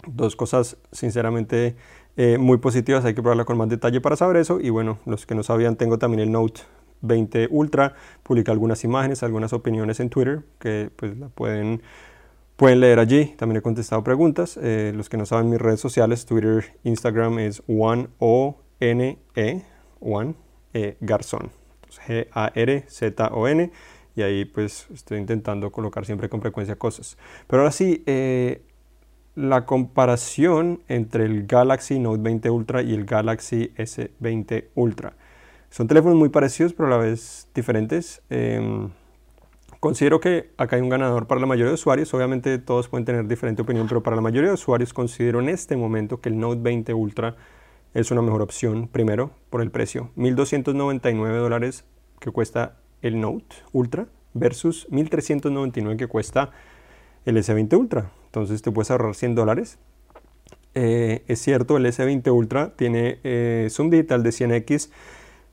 Dos 0.09 0.35
cosas 0.35 0.79
sinceramente 0.91 1.77
eh, 2.17 2.39
muy 2.39 2.59
positivas, 2.59 3.05
hay 3.05 3.15
que 3.15 3.23
probarla 3.23 3.45
con 3.45 3.57
más 3.57 3.69
detalle 3.69 4.01
para 4.01 4.17
saber 4.17 4.39
eso. 4.39 4.59
Y 4.61 4.71
bueno, 4.71 4.99
los 5.07 5.27
que 5.27 5.37
no 5.37 5.45
sabían, 5.45 5.77
tengo 5.77 5.97
también 5.97 6.19
el 6.25 6.33
Note 6.33 6.63
20 7.03 7.47
Ultra. 7.53 7.95
Publica 8.25 8.51
algunas 8.51 8.83
imágenes, 8.83 9.23
algunas 9.23 9.53
opiniones 9.53 10.01
en 10.01 10.11
Twitter 10.11 10.43
que 10.59 10.91
pues 10.97 11.17
la 11.17 11.29
pueden 11.29 11.83
Pueden 12.57 12.79
leer 12.79 13.01
allí, 13.01 13.35
también 13.37 13.59
he 13.59 13.63
contestado 13.63 14.05
preguntas. 14.05 14.59
Eh, 14.61 14.93
los 14.95 15.09
que 15.09 15.17
no 15.17 15.27
saben 15.27 15.51
mis 15.51 15.61
redes 15.61 15.81
sociales, 15.81 16.25
Twitter, 16.25 16.77
Instagram 16.85 17.41
es 17.41 17.65
OneONE, 17.67 19.19
Juan 20.05 20.37
eh, 20.75 20.97
Garzón. 21.01 21.51
G-A-R-Z-O-N. 22.07 23.73
Y 24.17 24.23
ahí 24.23 24.45
pues 24.45 24.87
estoy 24.93 25.19
intentando 25.19 25.73
colocar 25.73 26.05
siempre 26.05 26.29
con 26.29 26.41
frecuencia 26.41 26.77
cosas. 26.77 27.17
Pero 27.49 27.63
ahora 27.63 27.73
sí, 27.73 28.05
eh, 28.07 28.63
la 29.35 29.67
comparación 29.67 30.83
entre 30.89 31.25
el 31.25 31.47
Galaxy 31.47 31.99
Note 31.99 32.23
20 32.23 32.51
Ultra 32.51 32.83
y 32.83 32.95
el 32.95 33.05
Galaxy 33.05 33.73
S20 33.77 34.67
Ultra. 34.75 35.15
Son 35.71 35.89
teléfonos 35.89 36.17
muy 36.17 36.29
parecidos, 36.29 36.73
pero 36.73 36.87
a 36.87 36.91
la 36.91 36.99
vez 36.99 37.49
diferentes. 37.53 38.23
Em, 38.31 38.91
considero 39.81 40.21
que 40.21 40.53
acá 40.57 40.77
hay 40.77 40.83
un 40.83 40.89
ganador 40.89 41.27
para 41.27 41.41
la 41.41 41.47
mayoría 41.47 41.71
de 41.71 41.75
usuarios. 41.75 42.15
Obviamente 42.15 42.59
todos 42.59 42.89
pueden 42.89 43.05
tener 43.05 43.27
diferente 43.27 43.63
opinión, 43.63 43.89
pero 43.89 44.01
para 44.01 44.15
la 44.15 44.23
mayoría 44.23 44.51
de 44.51 44.55
usuarios 44.55 44.93
considero 44.93 45.41
en 45.41 45.49
este 45.49 45.77
momento 45.77 46.21
que 46.21 46.29
el 46.29 46.39
Note 46.39 46.61
20 46.63 46.95
Ultra 46.95 47.35
es 47.95 48.11
una 48.11 48.23
mejor 48.23 48.43
opción, 48.43 48.89
primero, 48.89 49.31
por 49.51 49.63
el 49.63 49.71
precio. 49.71 50.11
1.299 50.17 51.39
dólares 51.39 51.85
que 52.21 52.31
cuesta 52.31 52.77
el 53.03 53.21
Note 53.21 53.57
Ultra 53.73 54.07
versus 54.35 54.89
1.399 54.91 55.97
que 55.97 56.09
cuesta 56.09 56.51
el 57.25 57.37
S20 57.37 57.79
Ultra. 57.79 58.11
Entonces 58.27 58.63
te 58.63 58.73
puedes 58.73 58.91
ahorrar 58.91 59.15
100 59.15 59.35
dólares. 59.37 59.79
Eh, 60.75 61.23
es 61.29 61.41
cierto, 61.41 61.77
el 61.77 61.87
S20 61.87 62.33
Ultra 62.33 62.75
tiene 62.75 63.21
eh, 63.23 63.69
zoom 63.71 63.91
digital 63.91 64.25
de 64.25 64.31
100x, 64.31 64.91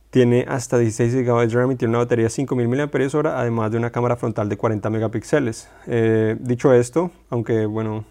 tiene 0.10 0.46
hasta 0.48 0.80
16 0.80 1.14
GB 1.24 1.48
de 1.48 1.56
RAM 1.56 1.72
y 1.72 1.76
tiene 1.76 1.92
una 1.92 2.00
batería 2.00 2.26
de 2.26 2.32
5000 2.32 2.68
mAh, 2.68 2.90
además 3.38 3.72
de 3.72 3.78
una 3.78 3.92
cámara 3.92 4.16
frontal 4.16 4.50
de 4.50 4.58
40 4.58 4.90
megapíxeles. 4.90 5.70
Eh, 5.86 6.38
dicho 6.40 6.74
esto, 6.74 7.12
aunque 7.30 7.68
bueno, 7.68 8.04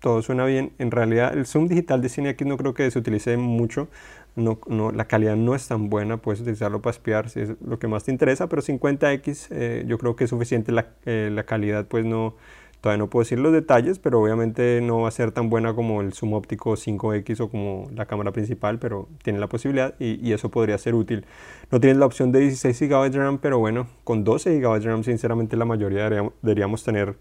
todo 0.00 0.22
suena 0.22 0.44
bien. 0.44 0.72
En 0.78 0.90
realidad 0.90 1.36
el 1.36 1.46
zoom 1.46 1.68
digital 1.68 2.00
de 2.02 2.08
CineX 2.08 2.46
no 2.46 2.56
creo 2.56 2.74
que 2.74 2.90
se 2.90 2.98
utilice 2.98 3.36
mucho. 3.36 3.88
No, 4.36 4.58
no, 4.68 4.92
la 4.92 5.06
calidad 5.06 5.36
no 5.36 5.54
es 5.54 5.66
tan 5.66 5.90
buena, 5.90 6.18
puedes 6.18 6.40
utilizarlo 6.40 6.80
para 6.80 6.92
espiar 6.92 7.28
si 7.28 7.40
es 7.40 7.50
lo 7.60 7.80
que 7.80 7.88
más 7.88 8.04
te 8.04 8.12
interesa, 8.12 8.48
pero 8.48 8.62
50X 8.62 9.48
eh, 9.50 9.84
yo 9.86 9.98
creo 9.98 10.14
que 10.14 10.24
es 10.24 10.30
suficiente. 10.30 10.70
La, 10.70 10.90
eh, 11.06 11.30
la, 11.32 11.42
calidad 11.42 11.86
pues 11.86 12.04
no, 12.04 12.36
todavía 12.80 12.98
no 12.98 13.10
puedo 13.10 13.24
decir 13.24 13.40
los 13.40 13.52
detalles, 13.52 13.98
pero 13.98 14.20
obviamente 14.20 14.80
no 14.80 15.00
va 15.00 15.08
a 15.08 15.10
ser 15.10 15.32
tan 15.32 15.50
buena 15.50 15.74
como 15.74 16.02
el 16.02 16.12
zoom 16.12 16.34
óptico 16.34 16.76
5X 16.76 17.40
o 17.40 17.50
como 17.50 17.90
la 17.92 18.06
cámara 18.06 18.30
principal, 18.30 18.78
pero 18.78 19.08
tiene 19.24 19.40
la 19.40 19.48
posibilidad 19.48 19.94
y, 19.98 20.24
y 20.24 20.32
eso 20.32 20.50
podría 20.50 20.78
ser 20.78 20.94
útil. 20.94 21.26
No 21.72 21.80
tienes 21.80 21.98
la 21.98 22.06
opción 22.06 22.30
de 22.30 22.38
16 22.40 22.88
GB 22.88 23.10
de 23.10 23.18
RAM, 23.18 23.38
pero 23.38 23.58
bueno, 23.58 23.88
con 24.04 24.22
12 24.22 24.60
GB 24.60 24.80
de 24.80 24.86
RAM 24.88 25.02
sinceramente 25.02 25.56
la 25.56 25.64
mayoría 25.64 26.08
deberíamos, 26.42 26.84
tener... 26.84 27.16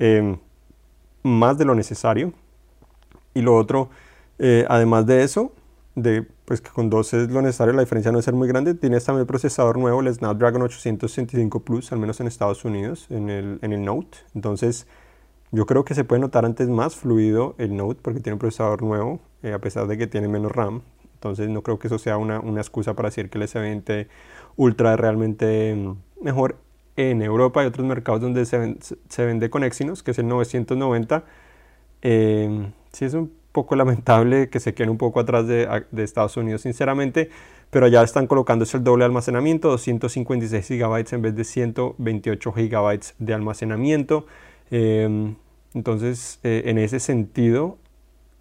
Eh, 0.00 0.36
más 1.22 1.58
de 1.58 1.64
lo 1.64 1.74
necesario. 1.74 2.32
Y 3.34 3.42
lo 3.42 3.56
otro, 3.56 3.90
eh, 4.38 4.66
además 4.68 5.06
de 5.06 5.22
eso, 5.22 5.52
de, 5.94 6.26
pues 6.44 6.60
que 6.60 6.70
con 6.70 6.90
12 6.90 7.24
es 7.24 7.30
lo 7.30 7.42
necesario, 7.42 7.74
la 7.74 7.82
diferencia 7.82 8.12
no 8.12 8.18
es 8.18 8.24
ser 8.24 8.34
muy 8.34 8.48
grande, 8.48 8.74
tienes 8.74 9.04
también 9.04 9.22
el 9.22 9.26
procesador 9.26 9.78
nuevo, 9.78 10.00
el 10.00 10.12
Snapdragon 10.12 10.62
865 10.62 11.60
Plus, 11.60 11.92
al 11.92 11.98
menos 11.98 12.20
en 12.20 12.26
Estados 12.26 12.64
Unidos, 12.64 13.06
en 13.10 13.30
el, 13.30 13.58
en 13.62 13.72
el 13.72 13.84
Note. 13.84 14.18
Entonces, 14.34 14.86
yo 15.50 15.66
creo 15.66 15.84
que 15.84 15.94
se 15.94 16.04
puede 16.04 16.20
notar 16.20 16.44
antes 16.44 16.68
más 16.68 16.96
fluido 16.96 17.54
el 17.58 17.76
Note 17.76 18.00
porque 18.02 18.20
tiene 18.20 18.34
un 18.34 18.38
procesador 18.38 18.82
nuevo, 18.82 19.20
eh, 19.42 19.52
a 19.52 19.58
pesar 19.60 19.86
de 19.86 19.98
que 19.98 20.06
tiene 20.06 20.28
menos 20.28 20.52
RAM. 20.52 20.82
Entonces, 21.14 21.48
no 21.48 21.62
creo 21.62 21.78
que 21.78 21.88
eso 21.88 21.98
sea 21.98 22.16
una, 22.16 22.38
una 22.40 22.60
excusa 22.60 22.94
para 22.94 23.08
decir 23.08 23.28
que 23.28 23.38
el 23.38 23.44
S20 23.44 24.06
Ultra 24.56 24.94
es 24.94 25.00
realmente 25.00 25.74
mm, 25.74 25.96
mejor 26.22 26.56
en 26.98 27.22
Europa 27.22 27.62
y 27.62 27.66
otros 27.66 27.86
mercados 27.86 28.20
donde 28.20 28.44
se, 28.44 29.24
vende 29.24 29.50
con 29.50 29.62
Exynos, 29.62 30.02
que 30.02 30.10
es 30.10 30.18
el 30.18 30.26
990. 30.26 31.24
Eh, 32.02 32.72
sí 32.92 33.04
es 33.04 33.14
un 33.14 33.32
poco 33.52 33.76
lamentable 33.76 34.50
que 34.50 34.58
se 34.58 34.74
queden 34.74 34.90
un 34.90 34.98
poco 34.98 35.20
atrás 35.20 35.46
de, 35.46 35.68
Estados 35.96 36.36
Unidos, 36.36 36.62
sinceramente, 36.62 37.30
pero 37.70 37.86
ya 37.86 38.02
están 38.02 38.26
colocándose 38.26 38.78
el 38.78 38.82
doble 38.82 39.04
almacenamiento, 39.04 39.68
256 39.68 40.68
GB 40.70 41.14
en 41.14 41.22
vez 41.22 41.36
de 41.36 41.44
128 41.44 42.52
GB 42.52 43.00
de 43.20 43.34
almacenamiento. 43.34 44.26
Em, 44.72 45.36
entonces, 45.74 46.40
eh, 46.42 46.62
en 46.66 46.78
ese 46.78 46.98
sentido, 46.98 47.78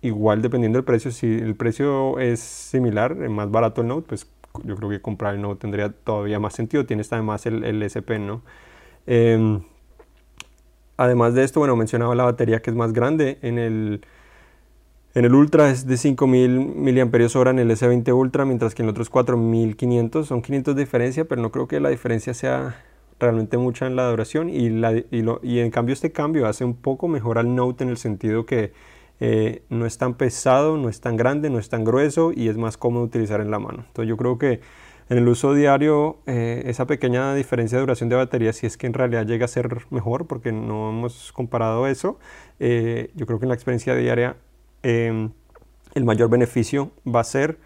igual 0.01 0.41
dependiendo 0.41 0.77
del 0.79 0.85
precio, 0.85 1.11
si 1.11 1.27
el 1.27 1.55
precio 1.55 2.17
es 2.19 2.39
similar, 2.39 3.15
más 3.29 3.51
barato 3.51 3.81
el 3.81 3.87
Note, 3.87 4.07
pues 4.07 4.27
yo 4.63 4.75
creo 4.75 4.89
que 4.89 5.01
comprar 5.01 5.35
el 5.35 5.41
Note 5.41 5.61
tendría 5.61 5.89
todavía 5.91 6.39
más 6.39 6.53
sentido. 6.53 6.85
Tienes 6.85 7.11
además 7.13 7.45
el, 7.45 7.63
el 7.63 7.81
SP, 7.83 8.19
¿no? 8.19 8.41
Em, 9.05 9.61
Además 10.97 11.35
de 11.35 11.43
esto, 11.43 11.59
bueno, 11.59 11.75
mencionaba 11.75 12.15
la 12.15 12.23
batería 12.23 12.61
que 12.61 12.71
es 12.71 12.75
más 12.75 12.91
grande. 12.91 13.37
En 13.43 13.59
el, 13.59 14.01
en 15.13 15.25
el 15.25 15.35
Ultra 15.35 15.69
es 15.69 15.85
de 15.85 15.95
5000 15.95 16.59
mAh 16.59 17.49
en 17.51 17.59
el 17.59 17.71
S20 17.71 18.15
Ultra, 18.15 18.45
mientras 18.45 18.73
que 18.73 18.81
en 18.81 18.87
el 18.87 18.91
otro 18.91 19.03
es 19.03 19.09
4500. 19.09 20.27
Son 20.27 20.41
500 20.41 20.75
de 20.75 20.81
diferencia, 20.81 21.25
pero 21.25 21.41
no 21.41 21.51
creo 21.51 21.67
que 21.67 21.79
la 21.79 21.89
diferencia 21.89 22.33
sea 22.33 22.83
realmente 23.19 23.57
mucha 23.57 23.85
en 23.85 23.95
la 23.95 24.09
duración. 24.09 24.49
Y, 24.49 24.69
la, 24.69 24.91
y, 24.93 25.21
lo, 25.21 25.39
y 25.43 25.59
en 25.59 25.69
cambio 25.69 25.93
este 25.93 26.11
cambio 26.11 26.47
hace 26.47 26.65
un 26.65 26.75
poco 26.75 27.07
mejor 27.07 27.37
al 27.37 27.55
Note 27.55 27.83
en 27.83 27.91
el 27.91 27.97
sentido 27.97 28.47
que 28.47 28.73
eh, 29.19 29.63
no 29.69 29.86
es 29.86 29.97
tan 29.97 30.13
pesado, 30.13 30.77
no 30.77 30.89
es 30.89 31.01
tan 31.01 31.17
grande, 31.17 31.50
no 31.50 31.59
es 31.59 31.69
tan 31.69 31.83
grueso 31.83 32.31
y 32.36 32.50
es 32.50 32.57
más 32.57 32.77
cómodo 32.77 33.03
utilizar 33.03 33.41
en 33.41 33.51
la 33.51 33.59
mano. 33.59 33.83
Entonces 33.88 34.09
yo 34.09 34.17
creo 34.17 34.38
que 34.38 34.62
en 35.09 35.17
el 35.17 35.27
uso 35.27 35.53
diario 35.53 36.17
eh, 36.25 36.63
esa 36.65 36.86
pequeña 36.86 37.33
diferencia 37.33 37.77
de 37.77 37.81
duración 37.81 38.09
de 38.09 38.15
batería, 38.15 38.51
si 38.53 38.67
es 38.67 38.77
que 38.77 38.88
en 38.88 38.93
realidad 38.93 39.25
llega 39.25 39.45
a 39.45 39.47
ser 39.47 39.86
mejor, 39.89 40.27
porque 40.27 40.51
no 40.51 40.89
hemos 40.89 41.31
comparado 41.31 41.88
eso, 41.88 42.19
eh, 42.59 43.12
yo 43.15 43.25
creo 43.25 43.39
que 43.39 43.45
en 43.45 43.50
la 43.50 43.55
experiencia 43.55 43.95
diaria 43.95 44.36
em, 44.83 45.31
el 45.95 46.03
mayor 46.03 46.29
beneficio 46.29 46.91
va 47.07 47.21
a 47.21 47.24
ser 47.24 47.57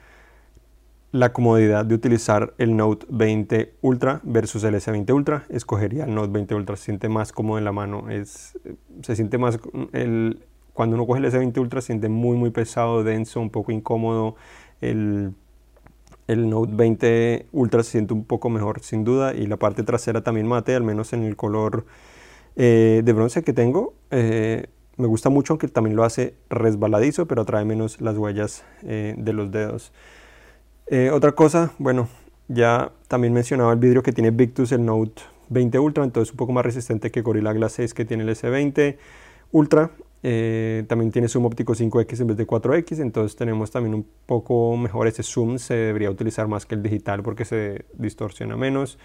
la 1.11 1.33
comodidad 1.33 1.83
de 1.85 1.95
utilizar 1.95 2.53
el 2.57 2.77
Note 2.77 3.05
20 3.09 3.73
Ultra 3.81 4.21
versus 4.23 4.63
el 4.63 4.75
S20 4.75 5.13
Ultra. 5.13 5.43
Escogería 5.49 6.05
el 6.05 6.15
Note 6.15 6.31
20 6.31 6.55
Ultra, 6.55 6.77
se 6.77 6.85
siente 6.85 7.09
más 7.09 7.33
cómodo 7.33 7.57
en 7.57 7.65
la 7.65 7.73
mano, 7.73 8.09
es, 8.09 8.57
se 9.01 9.15
siente 9.15 9.37
más 9.37 9.59
el, 9.91 10.45
cuando 10.73 10.95
uno 10.95 11.05
coge 11.05 11.19
el 11.19 11.25
S20 11.31 11.57
Ultra 11.59 11.81
se 11.81 11.87
siente 11.87 12.09
muy 12.09 12.37
muy 12.37 12.49
pesado, 12.49 13.03
denso, 13.03 13.39
un 13.39 13.49
poco 13.49 13.71
incómodo. 13.71 14.35
El, 14.81 15.33
el 16.27 16.49
Note 16.49 16.71
20 16.73 17.47
Ultra 17.51 17.83
se 17.83 17.91
siente 17.91 18.13
un 18.13 18.23
poco 18.23 18.49
mejor 18.49 18.81
sin 18.81 19.03
duda 19.03 19.33
y 19.33 19.47
la 19.47 19.57
parte 19.57 19.83
trasera 19.83 20.21
también 20.21 20.47
mate, 20.47 20.75
al 20.75 20.83
menos 20.83 21.13
en 21.13 21.23
el 21.23 21.35
color 21.35 21.85
eh, 22.55 23.01
de 23.03 23.13
bronce 23.13 23.43
que 23.43 23.53
tengo. 23.53 23.93
Eh, 24.11 24.67
me 24.97 25.07
gusta 25.07 25.29
mucho 25.29 25.53
aunque 25.53 25.67
también 25.67 25.95
lo 25.95 26.03
hace 26.03 26.35
resbaladizo, 26.49 27.25
pero 27.25 27.41
atrae 27.41 27.65
menos 27.65 28.01
las 28.01 28.17
huellas 28.17 28.63
eh, 28.83 29.15
de 29.17 29.33
los 29.33 29.51
dedos. 29.51 29.91
otra 31.13 31.31
cosa, 31.31 31.71
bueno, 31.79 32.07
ya 32.47 32.91
también 33.07 33.33
mencionaba 33.33 33.71
el 33.73 33.79
vidrio 33.79 34.03
que 34.03 34.11
tiene 34.11 34.31
Victus, 34.31 34.71
el 34.73 34.85
Note 34.85 35.21
20 35.49 35.79
Ultra, 35.79 36.03
entonces 36.03 36.31
un 36.31 36.37
poco 36.37 36.51
más 36.53 36.65
resistente 36.65 37.11
que 37.11 37.21
Gorilla 37.21 37.53
Glass 37.53 37.73
6 37.73 37.93
que 37.93 38.05
tiene 38.05 38.23
el 38.23 38.29
S20 38.29 38.97
Ultra. 39.51 39.91
Eh, 40.23 40.83
también 40.87 41.11
tiene 41.11 41.27
zoom 41.27 41.45
óptico 41.45 41.73
5x 41.73 42.21
en 42.21 42.27
vez 42.27 42.37
de 42.37 42.45
4x, 42.45 42.99
entonces 43.01 43.35
tenemos 43.35 43.71
también 43.71 43.95
un 43.95 44.05
poco 44.25 44.77
mejor 44.77 45.07
ese 45.07 45.23
zoom, 45.23 45.57
se 45.57 45.73
debería 45.73 46.11
utilizar 46.11 46.47
más 46.47 46.65
que 46.65 46.75
el 46.75 46.83
digital 46.83 47.23
porque 47.23 47.45
se 47.45 47.85
distorsiona 47.93 48.55
menos. 48.55 48.99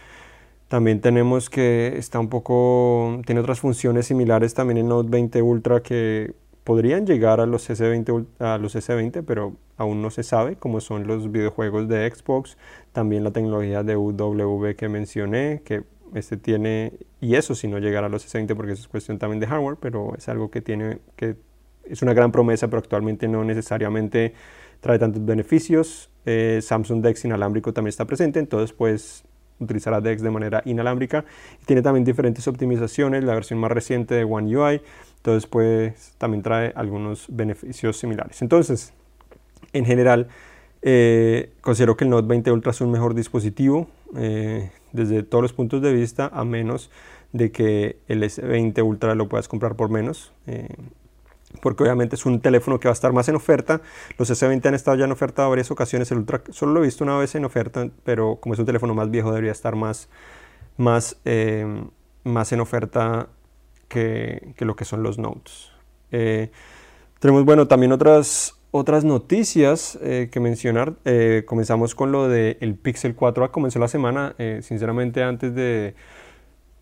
También 0.68 1.00
tenemos 1.00 1.48
que 1.48 1.96
está 1.96 2.18
un 2.18 2.28
poco, 2.28 3.20
tiene 3.24 3.40
otras 3.40 3.60
funciones 3.60 4.06
similares 4.06 4.52
también 4.52 4.78
en 4.78 4.88
Note 4.88 5.08
20 5.08 5.40
Ultra 5.42 5.80
que 5.80 6.34
podrían 6.64 7.06
llegar 7.06 7.40
a 7.40 7.46
los 7.46 7.70
S20, 7.70 8.26
a 8.40 8.58
los 8.58 8.74
S20 8.74 9.22
pero 9.24 9.54
aún 9.76 10.02
no 10.02 10.10
se 10.10 10.22
sabe, 10.24 10.56
como 10.56 10.80
son 10.80 11.06
los 11.06 11.30
videojuegos 11.30 11.88
de 11.88 12.10
Xbox, 12.10 12.58
también 12.92 13.22
la 13.24 13.30
tecnología 13.30 13.84
de 13.84 13.96
UW 13.96 14.74
que 14.76 14.88
mencioné, 14.88 15.62
que 15.64 15.84
este 16.14 16.36
tiene, 16.36 16.92
y 17.20 17.34
eso 17.34 17.54
si 17.54 17.68
no 17.68 17.78
llegara 17.78 18.06
a 18.06 18.10
los 18.10 18.22
60 18.22 18.54
porque 18.54 18.72
eso 18.72 18.82
es 18.82 18.88
cuestión 18.88 19.18
también 19.18 19.40
de 19.40 19.46
hardware, 19.46 19.76
pero 19.80 20.14
es 20.16 20.28
algo 20.28 20.50
que 20.50 20.60
tiene, 20.60 20.98
que 21.16 21.36
es 21.84 22.02
una 22.02 22.14
gran 22.14 22.32
promesa, 22.32 22.68
pero 22.68 22.78
actualmente 22.78 23.28
no 23.28 23.44
necesariamente 23.44 24.34
trae 24.80 24.98
tantos 24.98 25.24
beneficios. 25.24 26.10
Eh, 26.24 26.60
Samsung 26.62 27.02
Dex 27.02 27.24
inalámbrico 27.24 27.72
también 27.72 27.90
está 27.90 28.04
presente, 28.04 28.38
entonces 28.38 28.72
pues 28.72 29.24
utilizará 29.58 30.00
Dex 30.00 30.22
de 30.22 30.30
manera 30.30 30.62
inalámbrica. 30.64 31.24
Tiene 31.64 31.82
también 31.82 32.04
diferentes 32.04 32.46
optimizaciones, 32.48 33.24
la 33.24 33.34
versión 33.34 33.58
más 33.58 33.72
reciente 33.72 34.14
de 34.14 34.24
One 34.24 34.56
UI, 34.56 34.82
entonces 35.16 35.46
pues 35.46 36.14
también 36.18 36.42
trae 36.42 36.72
algunos 36.74 37.26
beneficios 37.28 37.96
similares. 37.96 38.42
Entonces, 38.42 38.92
en 39.72 39.84
general, 39.84 40.28
eh, 40.82 41.52
considero 41.60 41.96
que 41.96 42.04
el 42.04 42.10
Note 42.10 42.28
20 42.28 42.52
Ultra 42.52 42.70
es 42.70 42.80
un 42.80 42.90
mejor 42.90 43.14
dispositivo. 43.14 43.88
Eh, 44.16 44.70
desde 44.96 45.22
todos 45.22 45.42
los 45.42 45.52
puntos 45.52 45.82
de 45.82 45.92
vista, 45.92 46.30
a 46.32 46.44
menos 46.44 46.90
de 47.32 47.52
que 47.52 47.98
el 48.08 48.22
S20 48.22 48.82
Ultra 48.82 49.14
lo 49.14 49.28
puedas 49.28 49.48
comprar 49.48 49.76
por 49.76 49.90
menos. 49.90 50.32
Eh, 50.46 50.74
porque 51.62 51.84
obviamente 51.84 52.16
es 52.16 52.26
un 52.26 52.40
teléfono 52.40 52.80
que 52.80 52.88
va 52.88 52.92
a 52.92 52.94
estar 52.94 53.12
más 53.12 53.28
en 53.28 53.36
oferta. 53.36 53.80
Los 54.18 54.30
S20 54.30 54.66
han 54.66 54.74
estado 54.74 54.96
ya 54.96 55.04
en 55.04 55.12
oferta 55.12 55.46
varias 55.46 55.70
ocasiones. 55.70 56.10
El 56.10 56.18
Ultra 56.18 56.42
solo 56.50 56.72
lo 56.72 56.80
he 56.80 56.86
visto 56.86 57.04
una 57.04 57.16
vez 57.16 57.34
en 57.34 57.44
oferta, 57.44 57.88
pero 58.04 58.36
como 58.36 58.54
es 58.54 58.58
un 58.58 58.66
teléfono 58.66 58.94
más 58.94 59.10
viejo, 59.10 59.30
debería 59.30 59.52
estar 59.52 59.76
más, 59.76 60.08
más, 60.76 61.18
eh, 61.24 61.84
más 62.24 62.52
en 62.52 62.60
oferta 62.60 63.28
que, 63.88 64.54
que, 64.56 64.64
lo 64.64 64.76
que 64.76 64.84
son 64.84 65.02
los 65.02 65.18
Notes. 65.18 65.70
Eh, 66.10 66.50
tenemos, 67.18 67.44
bueno, 67.44 67.66
también 67.68 67.92
otras, 67.92 68.55
otras 68.70 69.04
noticias 69.04 69.98
eh, 70.02 70.28
que 70.30 70.40
mencionar. 70.40 70.94
Eh, 71.04 71.44
comenzamos 71.46 71.94
con 71.94 72.12
lo 72.12 72.28
del 72.28 72.56
el 72.60 72.74
Pixel 72.74 73.16
4A. 73.16 73.50
Comenzó 73.50 73.78
la 73.78 73.88
semana, 73.88 74.34
eh, 74.38 74.60
sinceramente, 74.62 75.22
antes 75.22 75.54
de, 75.54 75.94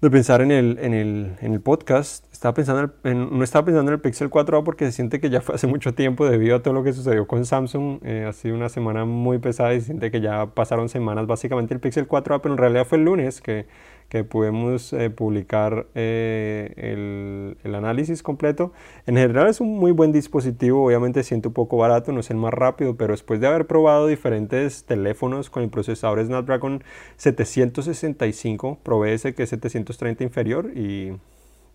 de 0.00 0.10
pensar 0.10 0.40
en 0.42 0.50
el, 0.50 0.78
en, 0.80 0.94
el, 0.94 1.36
en 1.40 1.52
el, 1.54 1.60
podcast, 1.60 2.24
estaba 2.32 2.54
pensando 2.54 2.92
en, 3.04 3.38
no 3.38 3.44
estaba 3.44 3.64
pensando 3.64 3.90
en 3.90 3.94
el 3.94 4.00
Pixel 4.00 4.30
4A 4.30 4.64
porque 4.64 4.86
se 4.86 4.92
siente 4.92 5.20
que 5.20 5.30
ya 5.30 5.40
fue 5.40 5.54
hace 5.54 5.66
mucho 5.66 5.94
tiempo 5.94 6.28
debido 6.28 6.56
a 6.56 6.62
todo 6.62 6.74
lo 6.74 6.82
que 6.82 6.92
sucedió 6.92 7.26
con 7.26 7.46
Samsung. 7.46 8.04
ha 8.26 8.32
sido 8.32 8.56
una 8.56 8.68
semana 8.68 9.04
muy 9.04 9.38
pesada 9.38 9.74
y 9.74 9.80
se 9.80 9.86
siente 9.86 10.10
que 10.10 10.20
ya 10.20 10.46
pasaron 10.46 10.88
semanas 10.88 11.26
básicamente 11.26 11.74
el 11.74 11.80
Pixel 11.80 12.08
4A, 12.08 12.40
pero 12.40 12.54
en 12.54 12.58
realidad 12.58 12.86
fue 12.86 12.98
el 12.98 13.04
lunes 13.04 13.40
que 13.40 13.66
que 14.14 14.22
podemos 14.22 14.92
eh, 14.92 15.10
publicar 15.10 15.88
eh, 15.96 16.72
el, 16.76 17.56
el, 17.64 17.74
análisis 17.74 18.22
completo. 18.22 18.70
En 19.06 19.16
general 19.16 19.48
es 19.48 19.60
un 19.60 19.76
muy 19.76 19.90
buen 19.90 20.12
dispositivo, 20.12 20.86
obviamente 20.86 21.24
siento 21.24 21.48
un 21.48 21.52
poco 21.52 21.78
barato, 21.78 22.12
no 22.12 22.20
es 22.20 22.30
el 22.30 22.36
más 22.36 22.54
rápido, 22.54 22.96
pero 22.96 23.12
después 23.12 23.40
de 23.40 23.48
haber 23.48 23.66
probado 23.66 24.06
diferentes 24.06 24.84
teléfonos 24.84 25.50
con 25.50 25.64
el 25.64 25.68
procesador 25.68 26.24
Snapdragon 26.24 26.84
765, 27.16 28.78
probé 28.84 29.14
ese 29.14 29.34
que 29.34 29.42
es 29.42 29.48
730 29.48 30.22
inferior 30.22 30.70
y 30.76 31.14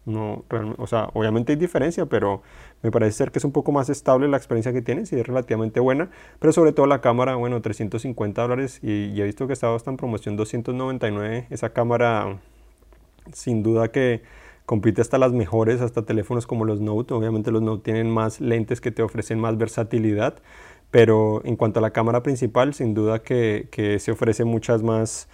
no, 0.05 0.43
o 0.77 0.87
sea, 0.87 1.09
obviamente 1.13 1.53
hay 1.53 1.57
diferencia, 1.57 2.05
pero 2.05 2.41
me 2.81 2.91
parece 2.91 3.11
ser 3.11 3.31
que 3.31 3.39
es 3.39 3.45
un 3.45 3.51
poco 3.51 3.71
más 3.71 3.89
estable 3.89 4.27
la 4.27 4.37
experiencia 4.37 4.73
que 4.73 4.81
tienes 4.81 5.11
y 5.11 5.19
es 5.19 5.27
relativamente 5.27 5.79
buena. 5.79 6.09
Pero 6.39 6.53
sobre 6.53 6.71
todo 6.71 6.85
la 6.85 7.01
cámara, 7.01 7.35
bueno, 7.35 7.61
350 7.61 8.41
dólares 8.41 8.79
y, 8.81 9.19
he 9.19 9.23
visto 9.23 9.47
que 9.47 9.53
estaba 9.53 9.75
hasta 9.75 9.91
en 9.91 9.97
promoción 9.97 10.35
299. 10.35 11.47
Esa 11.49 11.69
cámara, 11.73 12.39
sin 13.33 13.63
duda 13.63 13.91
que 13.91 14.21
compite 14.65 15.01
hasta 15.01 15.17
las 15.17 15.33
mejores, 15.33 15.81
hasta 15.81 16.03
teléfonos 16.03 16.47
como 16.47 16.65
los 16.65 16.79
Note. 16.81 17.13
Obviamente 17.13 17.51
los 17.51 17.61
Note 17.61 17.83
tienen 17.83 18.09
más 18.09 18.39
lentes 18.39 18.81
que 18.81 18.91
te 18.91 19.03
ofrecen 19.03 19.39
más 19.39 19.57
versatilidad. 19.57 20.35
Pero 20.91 21.41
en 21.45 21.55
cuanto 21.55 21.79
a 21.79 21.81
la 21.81 21.91
cámara 21.91 22.23
principal, 22.23 22.73
sin 22.73 22.93
duda 22.95 23.19
que, 23.19 23.67
que 23.71 23.99
se 23.99 24.11
ofrece 24.11 24.43
muchas 24.43 24.81
más, 24.81 25.27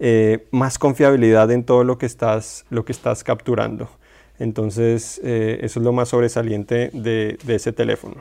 eh, 0.00 0.48
más 0.50 0.78
confiabilidad 0.78 1.50
en 1.52 1.64
todo 1.64 1.84
lo 1.84 1.98
que 1.98 2.06
estás, 2.06 2.64
lo 2.70 2.84
que 2.84 2.92
estás 2.92 3.22
capturando. 3.22 3.88
Entonces, 4.38 5.20
eh, 5.24 5.58
eso 5.62 5.80
es 5.80 5.84
lo 5.84 5.92
más 5.92 6.08
sobresaliente 6.08 6.90
de, 6.92 7.38
ese 7.46 7.72
teléfono. 7.72 8.16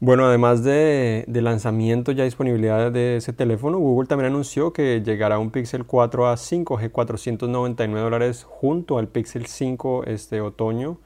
Bueno, 0.00 0.26
además 0.26 0.62
de, 0.64 1.24
lanzamiento 1.28 2.12
ya 2.12 2.24
disponibilidad 2.24 2.92
de 2.92 3.16
ese 3.16 3.32
teléfono, 3.32 3.78
Google 3.78 4.06
también 4.06 4.30
anunció 4.30 4.72
que 4.72 5.02
llegará 5.02 5.38
un 5.38 5.50
Pixel 5.50 5.86
4 5.86 6.28
a 6.28 6.34
5G 6.34 6.90
499 6.90 8.04
dólares 8.04 8.44
junto 8.44 8.98
al 8.98 9.08
Pixel 9.08 9.46
5 9.46 10.04
este 10.06 10.40
otoño. 10.40 10.98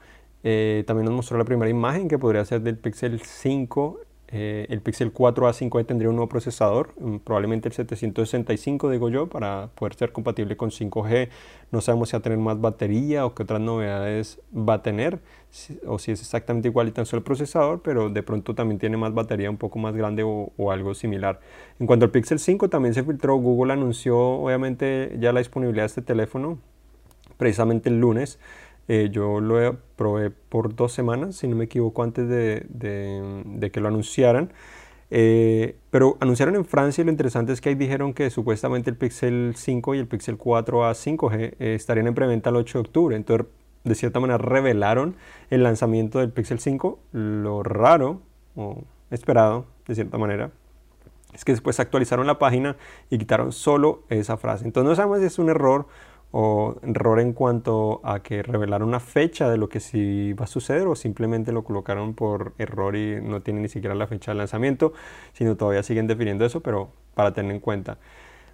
Eh, 0.43 0.83
también 0.87 1.05
nos 1.05 1.13
mostró 1.13 1.37
la 1.37 1.45
primera 1.45 1.69
imagen 1.69 2.07
que 2.07 2.17
podría 2.17 2.43
ser 2.45 2.61
del 2.61 2.77
Pixel 2.77 3.21
5 3.21 3.99
eh, 4.31 4.67
el 4.69 4.81
Pixel 4.81 5.11
4a 5.11 5.53
5e 5.53 5.85
tendría 5.87 6.09
un 6.09 6.15
nuevo 6.15 6.29
procesador, 6.29 6.93
mm, 6.99 7.17
probablemente 7.17 7.67
el 7.67 7.73
765 7.73 8.89
digo 8.91 9.09
yo, 9.09 9.27
para 9.27 9.69
poder 9.73 9.95
ser 9.95 10.11
compatible 10.11 10.55
con 10.55 10.69
5G. 10.69 11.29
No 11.71 11.81
sabemos 11.81 12.09
si 12.09 12.13
va 12.13 12.19
a 12.19 12.21
tener 12.21 12.37
más 12.37 12.61
batería 12.61 13.25
o 13.25 13.33
qué 13.33 13.43
otras 13.43 13.59
novedades 13.59 14.39
va 14.55 14.75
a 14.75 14.81
tener, 14.83 15.19
o 15.87 15.97
si 15.97 16.11
es 16.11 16.21
exactamente 16.21 16.67
igual 16.67 16.89
y 16.89 16.91
tan 16.91 17.07
solo 17.07 17.19
el 17.19 17.23
procesador, 17.23 17.81
pero 17.81 18.09
de 18.09 18.21
pronto 18.21 18.53
también 18.53 18.77
tiene 18.77 18.97
más 18.97 19.13
batería 19.15 19.49
un 19.49 19.57
poco 19.57 19.79
más 19.79 19.95
grande 19.95 20.23
o 20.23 20.71
algo 20.71 20.93
similar. 20.93 21.39
En 21.79 21.87
cuanto 21.87 22.05
al 22.05 22.11
Pixel 22.11 22.37
5 22.39 22.69
también 22.69 22.93
se 22.93 23.03
filtró, 23.03 23.35
Google 23.37 23.73
anunció 23.73 24.17
obviamente 24.17 25.17
ya 25.19 25.33
la 25.33 25.39
disponibilidad 25.39 25.83
de 25.83 25.87
este 25.87 26.01
teléfono 26.03 26.59
precisamente 27.39 27.89
el 27.89 27.99
lunes. 27.99 28.37
Eh, 28.91 29.09
yo 29.11 29.39
lo 29.39 29.77
probé 29.95 30.31
por 30.31 30.75
dos 30.75 30.91
semanas, 30.91 31.35
si 31.35 31.47
no 31.47 31.55
me 31.55 31.65
equivoco, 31.65 32.01
antes 32.01 32.27
de, 32.27 33.69
que 33.71 33.79
lo 33.79 33.87
anunciaran. 33.87 34.51
Eh, 35.11 35.75
pero 35.91 36.17
anunciaron 36.19 36.55
en 36.55 36.65
Francia 36.65 37.03
y 37.03 37.05
lo 37.05 37.11
interesante 37.11 37.53
es 37.53 37.61
que 37.61 37.69
ahí 37.69 37.75
dijeron 37.75 38.13
que 38.13 38.31
supuestamente 38.31 38.89
el 38.89 38.97
Pixel 38.97 39.53
5 39.55 39.93
y 39.93 39.99
el 39.99 40.07
Pixel 40.07 40.37
4 40.37 40.85
a 40.85 40.93
5G 40.93 41.55
eh, 41.59 41.75
estarían 41.75 42.07
en 42.07 42.15
preventa 42.15 42.49
el 42.49 42.55
8 42.55 42.79
de 42.79 42.81
octubre. 42.81 43.15
Entonces, 43.15 43.45
de 43.83 43.93
cierta 43.93 44.19
manera, 44.19 44.39
revelaron 44.39 45.15
el 45.51 45.61
lanzamiento 45.61 46.17
del 46.17 46.31
Pixel 46.31 46.59
5. 46.59 46.99
Lo 47.11 47.61
raro, 47.61 48.21
o 48.55 48.83
esperado, 49.11 49.67
de 49.87 49.93
cierta 49.93 50.17
manera, 50.17 50.49
es 51.31 51.45
que 51.45 51.51
después 51.51 51.79
actualizaron 51.79 52.25
la 52.25 52.39
página 52.39 52.75
y 53.11 53.19
quitaron 53.19 53.51
solo 53.51 54.01
esa 54.09 54.37
frase. 54.37 54.65
Entonces 54.65 54.89
no 54.89 54.95
sabemos 54.95 55.19
si 55.19 55.25
es 55.25 55.37
un 55.37 55.49
error 55.49 55.85
o 56.31 56.75
error 56.83 57.19
en 57.19 57.33
cuanto 57.33 58.01
a 58.03 58.21
que 58.21 58.43
revelaron 58.43 58.87
una 58.87 58.99
fecha 58.99 59.49
de 59.49 59.57
lo 59.57 59.69
que 59.69 59.79
sí 59.79 60.33
va 60.33 60.45
a 60.45 60.47
suceder 60.47 60.87
o 60.87 60.95
simplemente 60.95 61.51
lo 61.51 61.63
colocaron 61.63 62.13
por 62.13 62.53
error 62.57 62.95
y 62.95 63.19
no 63.21 63.41
tienen 63.41 63.63
ni 63.63 63.69
siquiera 63.69 63.95
la 63.95 64.07
fecha 64.07 64.31
de 64.31 64.37
lanzamiento, 64.37 64.93
sino 65.33 65.55
todavía 65.55 65.83
siguen 65.83 66.07
definiendo 66.07 66.45
eso, 66.45 66.61
pero 66.61 66.91
para 67.15 67.33
tener 67.33 67.51
en 67.51 67.59
cuenta. 67.59 67.97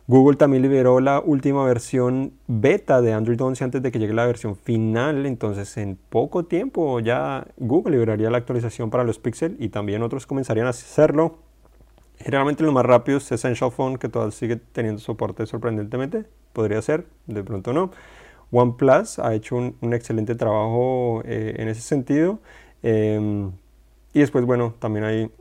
Google 0.08 0.38
también 0.38 0.62
liberó 0.62 1.00
la 1.00 1.20
última 1.20 1.66
versión 1.66 2.34
beta 2.46 3.02
de 3.02 3.14
Android 3.14 3.42
11 3.42 3.64
antes 3.64 3.82
de 3.82 3.92
que 3.92 3.98
llegue 3.98 4.14
la 4.14 4.28
versión 4.28 4.56
final, 4.56 5.26
entonces 5.26 5.78
en 5.78 5.98
poco 6.10 6.46
tiempo 6.46 7.00
ya 7.00 7.48
Google 7.58 7.94
liberaría 7.94 8.30
la 8.30 8.38
actualización 8.38 8.92
para 8.92 9.04
los 9.04 9.18
Pixel 9.18 9.58
y 9.60 9.70
también 9.70 10.04
otros 10.04 10.28
comenzarían 10.28 10.68
a 10.68 10.70
hacerlo. 10.70 11.40
Generalmente 12.20 12.64
los 12.64 12.74
más 12.74 12.86
rápidos 12.86 13.26
es 13.26 13.34
Essential 13.34 13.72
Phone, 13.72 13.98
que 13.98 14.10
todavía 14.10 14.32
sigue 14.32 14.56
teniendo 14.56 15.02
soporte 15.02 15.46
sorprendentemente, 15.46 16.26
podría 16.54 16.82
ser, 16.82 17.08
de 17.28 17.44
pronto 17.44 17.74
no. 17.74 17.92
OnePlus 18.52 19.20
ha 19.20 19.34
hecho 19.34 19.56
un, 19.56 19.94
excelente 19.94 20.36
trabajo 20.36 21.22
eh, 21.26 21.56
en 21.58 21.68
ese 21.68 21.82
sentido. 21.82 22.40
Em, 22.84 23.52
y 24.14 24.20
después, 24.20 24.46
bueno, 24.46 24.76
también 24.80 25.04
hay 25.04 25.32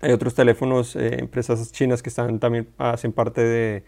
hay 0.00 0.12
otros 0.12 0.34
teléfonos, 0.34 0.94
eh, 0.96 1.18
empresas 1.20 1.72
chinas 1.72 2.02
que 2.02 2.10
están 2.10 2.38
también 2.38 2.68
hacen 2.78 3.12
parte 3.12 3.40
de, 3.42 3.84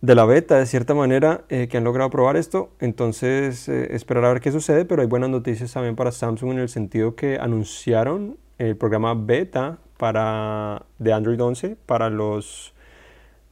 la 0.00 0.24
beta 0.24 0.58
de 0.58 0.66
cierta 0.66 0.94
manera, 0.94 1.44
eh, 1.48 1.68
que 1.68 1.76
han 1.76 1.84
logrado 1.84 2.10
probar 2.10 2.36
esto. 2.36 2.70
Entonces, 2.80 3.68
eh, 3.68 3.94
esperar 3.94 4.24
a 4.24 4.32
ver 4.32 4.40
qué 4.40 4.52
sucede, 4.52 4.84
pero 4.84 5.02
hay 5.02 5.08
buenas 5.08 5.30
noticias 5.30 5.72
también 5.72 5.96
para 5.96 6.12
Samsung 6.12 6.52
en 6.52 6.58
el 6.60 6.68
sentido 6.68 7.14
que 7.14 7.38
anunciaron 7.38 8.38
el 8.58 8.76
programa 8.76 9.14
beta 9.14 9.78
para, 9.98 10.86
de 10.98 11.12
Android 11.12 11.40
11 11.40 11.76
para 11.84 12.08
los 12.08 12.72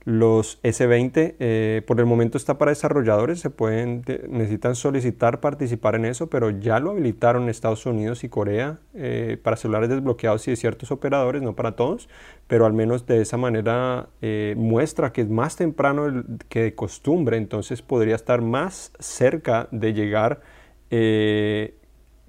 los 0.07 0.63
S20 0.63 1.35
eh, 1.41 1.83
por 1.85 1.99
el 1.99 2.07
momento 2.07 2.39
está 2.39 2.59
para 2.59 2.71
desarrolladores, 2.71 3.41
se 3.41 3.51
pueden, 3.51 4.05
necesitan 4.29 4.77
solicitar 4.77 5.41
participar 5.41 5.97
en 5.97 6.05
eso, 6.05 6.29
pero 6.29 6.51
ya 6.51 6.79
lo 6.79 6.93
habilitaron 6.93 7.49
Estados 7.49 7.87
Unidos 7.87 8.23
y 8.23 8.29
Corea 8.29 8.79
eh, 8.95 9.37
para 9.43 9.57
celulares 9.57 9.89
desbloqueados 9.89 10.47
y 10.47 10.53
de 10.53 10.57
ciertos 10.57 10.93
operadores, 10.93 11.43
no 11.43 11.57
para 11.57 11.73
todos, 11.73 12.09
pero 12.47 12.67
al 12.67 12.73
menos 12.73 13.05
de 13.07 13.21
esa 13.21 13.37
manera 13.37 14.09
eh, 14.23 14.55
muestra 14.57 15.13
que 15.13 15.23
es 15.23 15.29
más 15.29 15.57
temprano 15.57 16.23
que 16.49 16.63
de 16.63 16.75
costumbre, 16.77 17.37
entonces 17.37 17.83
podría 17.83 18.15
estar 18.15 18.43
más 18.43 18.93
cerca 19.01 19.67
de 19.73 19.93
llegar 19.93 20.41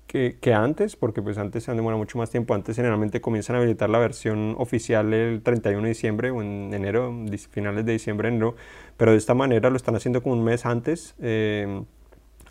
que, 0.08 0.54
antes, 0.54 0.96
porque 0.96 1.22
pues 1.22 1.38
antes 1.38 1.66
se 1.66 1.72
han 1.72 1.78
demorado 1.78 1.98
mucho 1.98 2.18
más 2.18 2.30
tiempo. 2.30 2.54
Antes 2.54 2.78
generalmente 2.78 3.20
comienzan 3.20 3.58
a 3.58 3.60
habilitar 3.60 3.90
la 3.90 4.00
versión 4.00 4.56
oficial 4.58 5.14
el 5.14 5.42
31 5.44 5.84
de 5.84 5.90
diciembre 5.90 6.32
o 6.32 6.42
en 6.42 6.74
enero, 6.74 7.14
finales 7.52 7.86
de 7.86 7.92
diciembre, 7.92 8.30
enero. 8.30 8.56
Pero 8.96 9.12
de 9.12 9.18
esta 9.18 9.34
manera 9.34 9.70
lo 9.70 9.76
están 9.76 9.96
haciendo 9.96 10.24
como 10.24 10.36
un 10.36 10.46
mes 10.46 10.66
antes, 10.66 11.14
eh, 11.20 11.84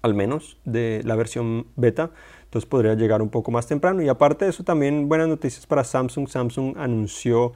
al 0.03 0.15
menos, 0.15 0.59
de 0.67 1.01
la 1.05 1.17
versión 1.17 1.67
beta. 1.77 2.11
Entonces 2.45 2.69
podría 2.69 2.95
llegar 2.95 3.23
un 3.23 3.31
poco 3.31 3.51
más 3.51 3.67
temprano. 3.67 4.03
Y 4.03 4.09
aparte 4.09 4.45
de 4.45 4.51
eso, 4.51 4.63
también 4.63 5.09
buenas 5.09 5.29
noticias 5.29 5.67
para 5.67 5.83
Samsung. 5.83 6.29
Samsung 6.29 6.77
anunció 6.77 7.55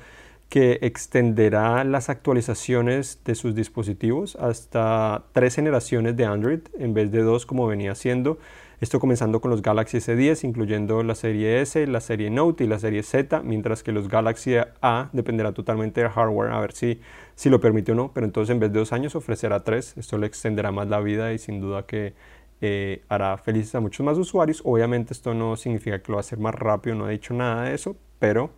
que 0.49 0.81
extenderá 0.83 1.85
las 1.85 2.09
actualizaciones 2.09 3.21
de 3.25 3.37
sus 3.37 3.55
dispositivos 3.55 4.35
hasta 4.35 5.27
tres 5.33 5.55
generaciones 5.55 6.17
de 6.17 6.25
Android 6.25 6.61
en 6.77 6.93
vez 6.93 7.13
de 7.13 7.23
dos 7.23 7.47
como 7.47 7.69
venía 7.69 7.95
siendo. 7.95 8.39
Esto 8.81 8.99
comenzando 8.99 9.43
con 9.43 9.51
los 9.51 9.61
Galaxy 9.61 9.99
S10, 9.99 10.43
incluyendo 10.43 11.03
la 11.03 11.15
serie 11.15 11.61
S, 11.61 11.87
la 11.87 12.01
serie 12.01 12.31
Note 12.31 12.65
y 12.65 12.67
la 12.67 12.79
serie 12.79 13.03
Z, 13.03 13.43
mientras 13.43 13.83
que 13.83 13.93
los 13.93 14.09
Galaxy 14.09 14.55
A 14.81 15.11
dependerá 15.13 15.53
totalmente 15.53 16.01
del 16.01 16.09
hardware, 16.09 16.53
a 16.53 16.61
ver 16.61 16.73
si, 16.73 16.99
si 17.35 17.51
lo 17.51 17.61
permite 17.61 17.93
o 17.93 17.95
no, 17.95 18.11
pero 18.15 18.25
entonces 18.25 18.55
en 18.55 18.59
vez 18.59 18.73
de 18.73 18.79
dos 18.79 18.95
años 18.95 19.15
ofrecerá 19.15 19.65
tres. 19.65 19.95
Esto 19.99 20.17
le 20.17 20.27
extenderá 20.27 20.73
más 20.73 20.89
la 20.89 21.01
vida 21.01 21.35
y 21.35 21.39
sin 21.39 21.61
duda 21.61 21.85
que 21.85 22.15
eh, 22.63 23.03
hará 23.11 23.37
felices 23.37 23.75
a 23.75 23.81
muchos 23.81 24.05
más 24.05 24.17
usuarios. 24.17 24.63
Obviamente 24.65 25.13
esto 25.13 25.35
no 25.35 25.57
significa 25.57 26.03
que 26.03 26.11
lo 26.11 26.17
va 26.17 26.21
a 26.21 26.25
hacer 26.25 26.39
más 26.39 26.55
rápido, 26.55 26.97
no 26.97 27.07
he 27.07 27.13
dicho 27.13 27.35
nada 27.35 27.65
de 27.65 27.75
eso, 27.75 27.97
pero 28.19 28.51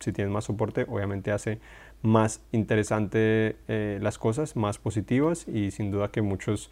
si 0.00 0.12
tienes 0.12 0.34
más 0.34 0.44
soporte, 0.44 0.84
obviamente 0.86 1.32
hace 1.32 1.60
más 2.02 2.42
interesante 2.52 3.56
eh, 3.68 3.98
las 4.02 4.18
cosas, 4.18 4.54
más 4.54 4.76
positivas 4.76 5.48
y 5.48 5.70
sin 5.70 5.90
duda 5.90 6.10
que 6.10 6.20
muchos 6.20 6.70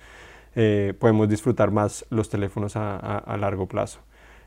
eh, 0.54 0.94
podemos 0.98 1.28
disfrutar 1.28 1.70
más 1.70 2.04
los 2.10 2.28
teléfonos 2.28 2.74
a, 2.76 3.36
largo 3.38 3.66
plazo. 3.66 4.00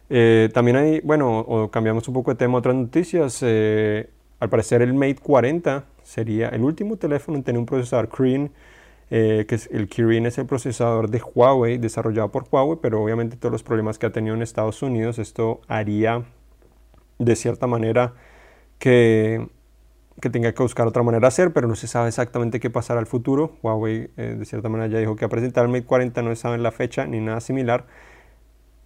Eh, 0.10 0.50
también 0.54 0.78
hay, 0.78 1.02
bueno, 1.02 1.40
o 1.40 1.72
cambiamos 1.72 2.08
un 2.08 2.14
poco 2.14 2.32
de 2.32 2.38
tema, 2.38 2.58
otras 2.58 2.76
noticias. 2.76 3.40
Eh, 3.42 4.10
al 4.40 4.50
parecer 4.50 4.82
el 4.82 4.94
Mate 4.94 5.16
40 5.16 5.86
sería 6.04 6.50
el 6.50 6.64
último 6.64 6.98
teléfono 6.98 7.38
en 7.38 7.44
tener 7.44 7.60
un 7.60 7.66
procesador 7.66 8.10
Kirin, 8.10 8.52
que 9.10 9.46
es, 9.48 9.70
el 9.72 9.88
Kirin 9.88 10.26
es 10.26 10.38
el 10.40 10.48
procesador 10.48 11.10
de 11.10 11.22
Huawei, 11.22 11.78
desarrollado 11.78 12.32
por 12.32 12.46
Huawei, 12.52 12.80
pero 12.82 13.02
obviamente 13.02 13.38
todos 13.38 13.52
los 13.52 13.64
problemas 13.64 14.00
que 14.00 14.08
ha 14.08 14.12
tenido 14.12 14.36
en 14.36 14.42
Estados 14.42 14.82
Unidos, 14.82 15.20
esto 15.20 15.62
haría 15.68 16.24
de 17.20 17.36
cierta 17.36 17.68
manera 17.68 18.14
que 18.80 19.48
que 20.24 20.30
tenga 20.30 20.54
que 20.54 20.64
buscar 20.64 20.88
otra 20.88 21.04
manera 21.04 21.20
de 21.20 21.28
hacer, 21.28 21.52
pero 21.52 21.68
no 21.68 21.76
se 21.76 21.86
sabe 21.86 22.08
exactamente 22.08 22.62
qué 22.62 22.70
pasará 22.70 23.02
al 23.02 23.08
futuro. 23.08 23.58
Huawei 23.62 24.10
eh, 24.16 24.36
de 24.40 24.46
cierta 24.46 24.70
manera 24.70 24.88
ya 24.88 25.00
dijo 25.00 25.18
que 25.18 25.26
a 25.26 25.28
presentar 25.28 25.66
el 25.66 25.70
Mate 25.70 25.84
40 25.84 26.22
no 26.22 26.30
se 26.30 26.38
sabe 26.38 26.58
la 26.60 26.72
fecha 26.72 27.06
ni 27.06 27.20
nada 27.20 27.42
similar, 27.42 27.86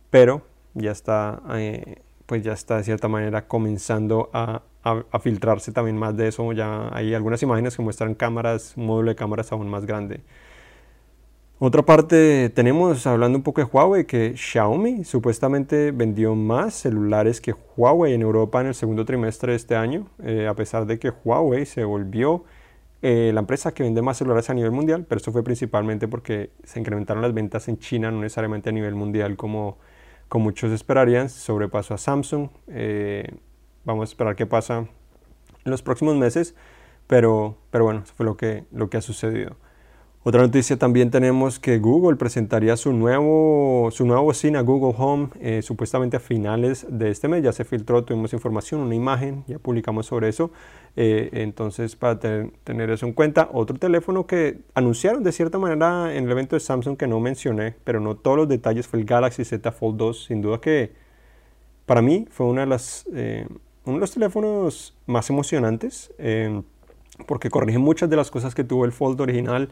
pero 0.10 0.42
ya 0.74 0.90
está, 0.90 1.44
eh, 1.54 2.02
pues 2.26 2.42
ya 2.42 2.54
está 2.54 2.78
de 2.78 2.84
cierta 2.86 3.08
manera 3.08 3.48
comenzando 3.48 4.32
a, 4.34 4.64
a, 4.84 5.20
filtrarse 5.20 5.72
también 5.72 5.96
más 5.96 6.18
de 6.18 6.30
eso. 6.30 6.52
Ya 6.54 6.90
hay 6.92 7.14
algunas 7.14 7.44
imágenes 7.44 7.78
que 7.78 7.84
muestran 7.84 8.16
cámaras, 8.16 8.74
un 8.76 8.88
módulo 8.88 9.10
de 9.12 9.16
cámaras 9.16 9.52
aún 9.52 9.70
más 9.70 9.86
grande. 9.86 10.22
Otra 11.60 11.82
parte, 11.82 12.52
tenemos 12.52 13.08
hablando 13.08 13.40
un 13.40 13.44
poco 13.44 13.62
de 13.62 13.68
Huawei, 13.72 14.06
que 14.06 14.38
Xiaomi 14.38 15.04
supuestamente 15.04 15.90
vendió 15.90 16.36
más 16.36 16.76
celulares 16.76 17.42
que 17.42 17.56
Huawei 17.76 18.14
en 18.14 18.22
Europa 18.22 18.62
en 18.62 18.68
el 18.68 18.76
segundo 18.76 19.06
trimestre 19.06 19.54
de 19.54 19.56
este 19.56 19.76
año, 19.76 20.06
eh, 20.22 20.46
a 20.48 20.54
pesar 20.54 20.86
de 20.86 21.00
que 21.00 21.10
Huawei 21.10 21.66
se 21.66 21.84
volvió 21.84 22.44
eh, 23.02 23.32
la 23.34 23.40
empresa 23.40 23.74
que 23.74 23.82
vende 23.82 24.04
más 24.04 24.18
celulares 24.18 24.52
a 24.52 24.54
nivel 24.54 24.70
mundial, 24.70 25.08
pero 25.10 25.18
eso 25.20 25.32
fue 25.32 25.44
principalmente 25.44 26.08
porque 26.08 26.52
se 26.64 26.80
incrementaron 26.80 27.24
las 27.24 27.34
ventas 27.34 27.68
en 27.70 27.80
China, 27.80 28.12
no 28.12 28.22
necesariamente 28.22 28.70
a 28.70 28.72
nivel 28.72 28.94
mundial 28.94 29.36
como, 29.36 29.80
como 30.30 30.44
muchos 30.44 30.72
esperarían, 30.72 31.28
sobrepasó 31.28 31.96
a 31.96 31.98
Samsung. 31.98 32.50
Eh, 32.68 33.34
vamos 33.84 34.08
a 34.08 34.12
esperar 34.12 34.36
qué 34.36 34.46
pasa 34.46 34.86
en 35.66 35.72
los 35.72 35.82
próximos 35.82 36.16
meses, 36.18 36.54
pero, 37.08 37.58
pero 37.72 37.84
bueno, 37.84 38.02
eso 38.04 38.14
fue 38.16 38.28
lo 38.28 38.38
que, 38.38 38.66
lo 38.72 38.92
que 38.92 38.98
ha 38.98 39.02
sucedido. 39.02 39.56
Otra 40.28 40.42
noticia 40.42 40.76
también 40.76 41.10
tenemos 41.10 41.58
que 41.58 41.80
Google 41.80 42.18
presentaría 42.18 42.76
su 42.76 42.92
nuevo, 42.92 43.88
su 43.94 44.06
nueva 44.06 44.22
bocina 44.22 44.60
Google 44.60 44.94
Home 44.98 45.30
eh, 45.40 45.62
supuestamente 45.62 46.18
a 46.18 46.20
finales 46.20 46.86
de 46.90 47.12
este 47.12 47.30
mes. 47.30 47.44
Ya 47.44 47.54
se 47.54 47.64
filtró, 47.64 48.04
tuvimos 48.04 48.34
información, 48.34 48.82
una 48.82 48.94
imagen, 48.94 49.46
ya 49.48 49.58
publicamos 49.58 50.08
sobre 50.08 50.28
eso. 50.28 50.52
Eh, 50.98 51.30
entonces, 51.32 51.96
para 51.96 52.20
tener 52.20 52.90
eso 52.90 53.06
en 53.06 53.14
cuenta, 53.14 53.48
otro 53.54 53.78
teléfono 53.78 54.28
que 54.28 54.60
anunciaron 54.74 55.24
de 55.24 55.32
cierta 55.32 55.60
manera 55.60 56.14
en 56.14 56.26
el 56.26 56.32
evento 56.32 56.58
de 56.58 56.60
Samsung 56.60 56.98
que 56.98 57.08
no 57.08 57.22
mencioné, 57.22 57.76
pero 57.86 58.02
no 58.02 58.18
todos 58.18 58.36
los 58.36 58.50
detalles, 58.50 58.86
fue 58.86 59.00
el 59.00 59.06
Galaxy 59.06 59.46
Z 59.46 59.72
Fold 59.72 59.96
2. 59.96 60.26
Sin 60.26 60.42
duda 60.42 60.60
que 60.60 60.92
para 61.86 62.02
mí 62.02 62.28
fue 62.32 62.48
una 62.48 62.64
de 62.64 62.68
las, 62.68 63.08
eh, 63.14 63.48
uno 63.86 63.94
de 63.94 64.02
los 64.02 64.12
teléfonos 64.12 64.94
más 65.06 65.30
emocionantes 65.30 66.12
porque 67.26 67.50
corrige 67.50 67.80
muchas 67.80 68.10
de 68.10 68.16
las 68.16 68.30
cosas 68.30 68.54
que 68.54 68.64
tuvo 68.64 68.86
el 68.86 68.92
Fold 68.92 69.20
original 69.22 69.70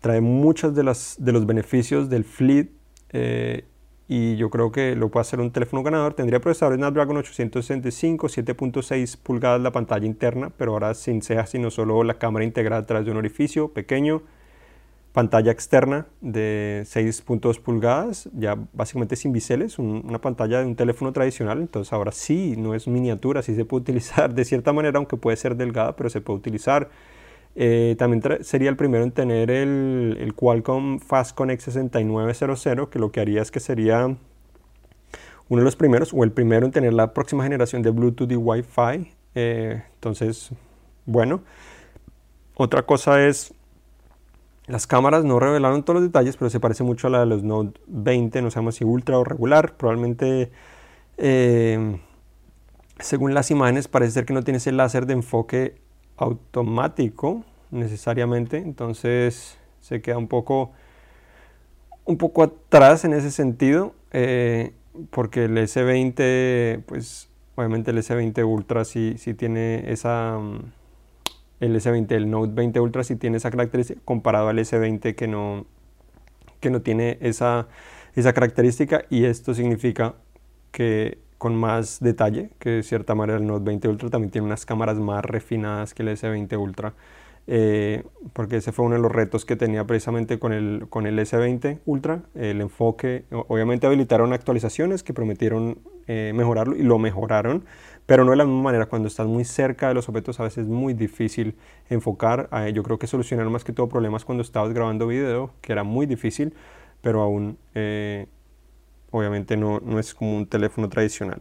trae 0.00 0.20
muchos 0.20 0.74
de, 0.74 0.82
de 1.18 1.32
los 1.32 1.46
beneficios 1.46 2.08
del 2.08 2.24
Fleet 2.24 2.70
eh, 3.12 3.64
y 4.08 4.36
yo 4.36 4.50
creo 4.50 4.72
que 4.72 4.96
lo 4.96 5.08
puede 5.08 5.22
hacer 5.22 5.38
un 5.38 5.52
teléfono 5.52 5.84
ganador. 5.84 6.14
Tendría 6.14 6.40
procesador 6.40 6.76
Snapdragon 6.76 7.18
865, 7.18 8.26
7.6 8.26 9.16
pulgadas 9.22 9.60
la 9.60 9.70
pantalla 9.70 10.04
interna, 10.04 10.50
pero 10.56 10.72
ahora 10.72 10.94
sin 10.94 11.22
cejas, 11.22 11.50
sino 11.50 11.70
solo 11.70 12.02
la 12.02 12.14
cámara 12.14 12.44
integrada 12.44 12.82
a 12.82 12.86
través 12.86 13.06
de 13.06 13.12
un 13.12 13.18
orificio 13.18 13.68
pequeño. 13.68 14.22
Pantalla 15.12 15.52
externa 15.52 16.06
de 16.20 16.82
6.2 16.86 17.60
pulgadas, 17.60 18.28
ya 18.32 18.56
básicamente 18.72 19.16
sin 19.16 19.32
biseles, 19.32 19.78
una 19.78 20.20
pantalla 20.20 20.60
de 20.60 20.66
un 20.66 20.76
teléfono 20.76 21.12
tradicional. 21.12 21.60
Entonces 21.60 21.92
ahora 21.92 22.10
sí, 22.10 22.54
no 22.56 22.74
es 22.74 22.88
miniatura, 22.88 23.42
sí 23.42 23.54
se 23.54 23.64
puede 23.64 23.82
utilizar 23.82 24.34
de 24.34 24.44
cierta 24.44 24.72
manera, 24.72 24.98
aunque 24.98 25.16
puede 25.16 25.36
ser 25.36 25.56
delgada, 25.56 25.94
pero 25.94 26.10
se 26.10 26.20
puede 26.20 26.38
utilizar 26.38 26.90
eh, 27.56 27.96
también 27.98 28.22
sería 28.42 28.70
el 28.70 28.76
primero 28.76 29.04
en 29.04 29.12
tener 29.12 29.50
el, 29.50 30.16
el 30.20 30.34
Qualcomm 30.34 31.00
Fast 31.00 31.36
Connect 31.36 31.62
6900, 31.62 32.88
que 32.88 32.98
lo 32.98 33.10
que 33.10 33.20
haría 33.20 33.42
es 33.42 33.50
que 33.50 33.60
sería 33.60 34.16
uno 35.48 35.60
de 35.60 35.64
los 35.64 35.76
primeros, 35.76 36.12
o 36.14 36.22
el 36.22 36.30
primero 36.30 36.64
en 36.64 36.72
tener 36.72 36.92
la 36.92 37.12
próxima 37.12 37.42
generación 37.42 37.82
de 37.82 37.90
Bluetooth 37.90 38.30
y 38.30 38.36
Wi-Fi. 38.36 39.12
Eh, 39.34 39.82
entonces, 39.94 40.50
bueno. 41.06 41.42
Otra 42.54 42.82
cosa 42.82 43.26
es, 43.26 43.54
las 44.66 44.86
cámaras 44.86 45.24
no 45.24 45.40
revelaron 45.40 45.82
todos 45.82 46.00
los 46.00 46.08
detalles, 46.08 46.36
pero 46.36 46.50
se 46.50 46.60
parece 46.60 46.84
mucho 46.84 47.08
a 47.08 47.10
la 47.10 47.20
de 47.20 47.26
los 47.26 47.42
Note 47.42 47.80
20, 47.88 48.42
no 48.42 48.50
sabemos 48.50 48.76
si 48.76 48.84
ultra 48.84 49.18
o 49.18 49.24
regular. 49.24 49.76
Probablemente, 49.76 50.52
eh, 51.16 51.98
según 53.00 53.34
las 53.34 53.50
imágenes, 53.50 53.88
parece 53.88 54.12
ser 54.12 54.26
que 54.26 54.34
no 54.34 54.44
tiene 54.44 54.58
ese 54.58 54.72
láser 54.72 55.06
de 55.06 55.14
enfoque 55.14 55.80
automático 56.20 57.44
necesariamente, 57.70 58.58
entonces 58.58 59.58
se 59.80 60.00
queda 60.00 60.18
un 60.18 60.28
poco 60.28 60.72
un 62.04 62.16
poco 62.18 62.42
atrás 62.42 63.04
en 63.04 63.12
ese 63.12 63.30
sentido, 63.30 63.94
eh, 64.12 64.72
porque 65.10 65.44
el 65.44 65.56
S20, 65.56 66.82
pues 66.84 67.28
obviamente 67.54 67.92
el 67.92 67.98
S20 67.98 68.44
Ultra 68.46 68.84
sí, 68.84 69.14
sí 69.18 69.34
tiene 69.34 69.90
esa... 69.92 70.38
Mm, 70.38 70.72
el 71.60 71.76
S20, 71.76 72.10
el 72.12 72.30
Note 72.30 72.52
20 72.54 72.80
Ultra 72.80 73.04
sí 73.04 73.16
tiene 73.16 73.36
esa 73.36 73.50
característica 73.50 74.00
comparado 74.04 74.48
al 74.48 74.58
S20 74.58 75.14
que 75.14 75.28
no, 75.28 75.66
que 76.58 76.70
no 76.70 76.80
tiene 76.80 77.18
esa, 77.20 77.68
esa 78.14 78.32
característica. 78.32 79.04
Y 79.10 79.26
esto 79.26 79.52
significa 79.52 80.14
que 80.72 81.18
con 81.40 81.56
más 81.56 82.00
detalle, 82.00 82.50
que 82.58 82.68
de 82.68 82.82
cierta 82.82 83.14
manera 83.14 83.38
el 83.38 83.46
Note 83.46 83.64
20 83.64 83.88
Ultra 83.88 84.10
también 84.10 84.30
tiene 84.30 84.46
unas 84.46 84.66
cámaras 84.66 84.98
más 84.98 85.24
refinadas 85.24 85.94
que 85.94 86.02
el 86.02 86.10
S20 86.10 86.58
Ultra. 86.60 86.92
Eh, 87.46 88.04
porque 88.34 88.56
ese 88.58 88.72
fue 88.72 88.84
uno 88.84 88.96
de 88.96 89.00
los 89.00 89.10
retos 89.10 89.46
que 89.46 89.56
tenía 89.56 89.86
precisamente 89.86 90.38
con 90.38 90.52
el, 90.52 90.84
con 90.90 91.06
el 91.06 91.18
S20 91.18 91.78
Ultra, 91.86 92.24
el 92.34 92.60
enfoque, 92.60 93.24
obviamente 93.30 93.86
habilitaron 93.86 94.34
actualizaciones 94.34 95.02
que 95.02 95.14
prometieron 95.14 95.78
eh, 96.06 96.32
mejorarlo 96.34 96.76
y 96.76 96.82
lo 96.82 96.98
mejoraron, 96.98 97.64
pero 98.04 98.26
no 98.26 98.32
de 98.32 98.36
la 98.36 98.44
misma 98.44 98.60
manera, 98.60 98.84
cuando 98.84 99.08
estás 99.08 99.26
muy 99.26 99.46
cerca 99.46 99.88
de 99.88 99.94
los 99.94 100.10
objetos 100.10 100.38
a 100.40 100.42
veces 100.42 100.64
es 100.64 100.70
muy 100.70 100.92
difícil 100.92 101.56
enfocar, 101.88 102.50
eh, 102.52 102.74
yo 102.74 102.82
creo 102.82 102.98
que 102.98 103.06
solucionaron 103.06 103.50
más 103.50 103.64
que 103.64 103.72
todo 103.72 103.88
problemas 103.88 104.26
cuando 104.26 104.42
estabas 104.42 104.74
grabando 104.74 105.06
video, 105.06 105.54
que 105.62 105.72
era 105.72 105.84
muy 105.84 106.04
difícil, 106.04 106.52
pero 107.00 107.22
aún 107.22 107.56
obviamente 109.10 109.56
no, 109.56 109.80
no 109.80 109.98
es 109.98 110.14
como 110.14 110.36
un 110.36 110.46
teléfono 110.46 110.88
tradicional. 110.88 111.40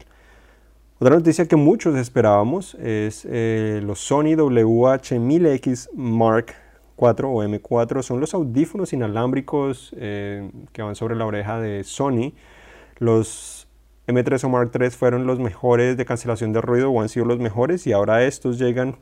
Otra 1.01 1.15
noticia 1.15 1.47
que 1.47 1.55
muchos 1.55 1.95
esperábamos 1.95 2.75
es 2.75 3.25
eh, 3.29 3.79
los 3.84 3.99
Sony 3.99 4.36
WH-1000X 4.36 5.91
Mark 5.93 6.55
IV 6.97 7.25
o 7.25 7.41
M4. 7.41 8.03
Son 8.03 8.19
los 8.19 8.34
audífonos 8.34 8.91
inalámbricos 8.91 9.95
eh, 9.95 10.51
que 10.73 10.82
van 10.82 10.95
sobre 10.95 11.15
la 11.15 11.25
oreja 11.25 11.62
de 11.62 11.86
Sony. 11.86 12.34
Los 12.97 13.69
M3 14.08 14.43
o 14.43 14.49
Mark 14.49 14.71
III 14.77 14.89
fueron 14.89 15.25
los 15.25 15.39
mejores 15.39 15.95
de 15.95 16.03
cancelación 16.03 16.51
de 16.51 16.60
ruido 16.60 16.91
o 16.91 17.01
han 17.01 17.08
sido 17.08 17.25
los 17.25 17.39
mejores 17.39 17.88
y 17.88 17.93
ahora 17.93 18.25
estos 18.25 18.60
llegan 18.60 18.97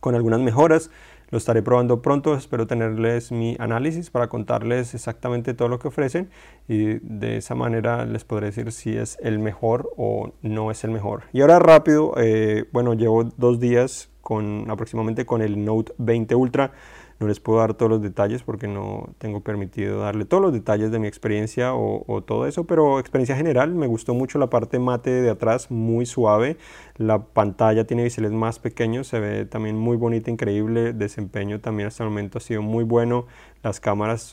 con 0.00 0.14
algunas 0.14 0.40
mejoras. 0.40 0.90
Lo 1.34 1.38
estaré 1.38 1.62
probando 1.62 2.00
pronto, 2.00 2.36
espero 2.36 2.68
tenerles 2.68 3.32
mi 3.32 3.56
análisis 3.58 4.08
para 4.08 4.28
contarles 4.28 4.94
exactamente 4.94 5.52
todo 5.52 5.66
lo 5.66 5.80
que 5.80 5.88
ofrecen 5.88 6.30
y 6.68 7.00
de 7.00 7.38
esa 7.38 7.56
manera 7.56 8.04
les 8.04 8.22
podré 8.22 8.46
decir 8.46 8.70
si 8.70 8.96
es 8.96 9.18
el 9.20 9.40
mejor 9.40 9.90
o 9.96 10.30
no 10.42 10.70
es 10.70 10.84
el 10.84 10.92
mejor. 10.92 11.24
Y 11.32 11.40
ahora 11.40 11.58
rápido, 11.58 12.14
eh, 12.18 12.68
bueno, 12.70 12.94
llevo 12.94 13.24
dos 13.24 13.58
días 13.58 14.10
con 14.20 14.70
aproximadamente 14.70 15.26
con 15.26 15.42
el 15.42 15.64
Note 15.64 15.92
20 15.98 16.36
Ultra. 16.36 16.70
No 17.20 17.28
les 17.28 17.40
puedo 17.40 17.60
dar 17.60 17.74
todos 17.74 17.90
los 17.90 18.02
detalles 18.02 18.42
porque 18.42 18.66
no 18.66 19.10
tengo 19.18 19.40
permitido 19.40 20.00
darle 20.00 20.24
todos 20.24 20.42
los 20.42 20.52
detalles 20.52 20.90
de 20.90 20.98
mi 20.98 21.06
experiencia 21.06 21.74
o, 21.74 22.22
todo 22.26 22.46
eso, 22.46 22.64
pero 22.64 22.98
experiencia 22.98 23.36
general, 23.36 23.74
me 23.74 23.86
gustó 23.86 24.14
mucho 24.14 24.38
la 24.38 24.50
parte 24.50 24.78
mate 24.78 25.10
de 25.10 25.30
atrás, 25.30 25.70
muy 25.70 26.06
suave. 26.06 26.56
La 26.96 27.24
pantalla 27.24 27.86
tiene 27.86 28.04
biseles 28.04 28.32
más 28.32 28.58
pequeños, 28.58 29.06
se 29.06 29.20
ve 29.20 29.46
también 29.46 29.76
muy 29.76 29.96
bonita, 29.96 30.30
increíble. 30.30 30.92
Desempeño 30.92 31.60
también 31.60 31.88
hasta 31.88 32.04
el 32.04 32.10
momento 32.10 32.38
ha 32.38 32.40
sido 32.40 32.62
muy 32.62 32.84
bueno. 32.84 33.26
Las 33.62 33.80
cámaras 33.80 34.32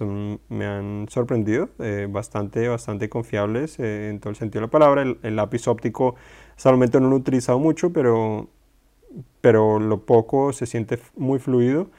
me 0.50 0.66
han 0.66 1.08
sorprendido, 1.10 1.70
eh, 1.80 2.08
bastante, 2.10 2.68
bastante 2.68 3.10
confiables 3.10 3.80
eh, 3.80 4.10
en 4.10 4.20
todo 4.20 4.32
el 4.32 4.36
sentido 4.36 4.62
de 4.62 4.68
la 4.68 4.72
palabra. 4.72 5.02
El, 5.04 5.20
el 5.24 5.36
lápiz 5.36 5.68
óptico 5.68 6.16
hasta 6.62 6.70
el 6.70 6.76
momento 6.76 7.00
no 7.00 7.10
lo 7.10 7.16
he 7.16 7.20
utilizado 7.20 7.58
mucho, 7.58 7.92
pero, 7.92 8.48
pero 9.42 9.80
lo 9.80 10.06
poco 10.06 10.54
se 10.54 10.68
siente 10.68 11.00
muy 11.16 11.40
fluido. 11.40 11.90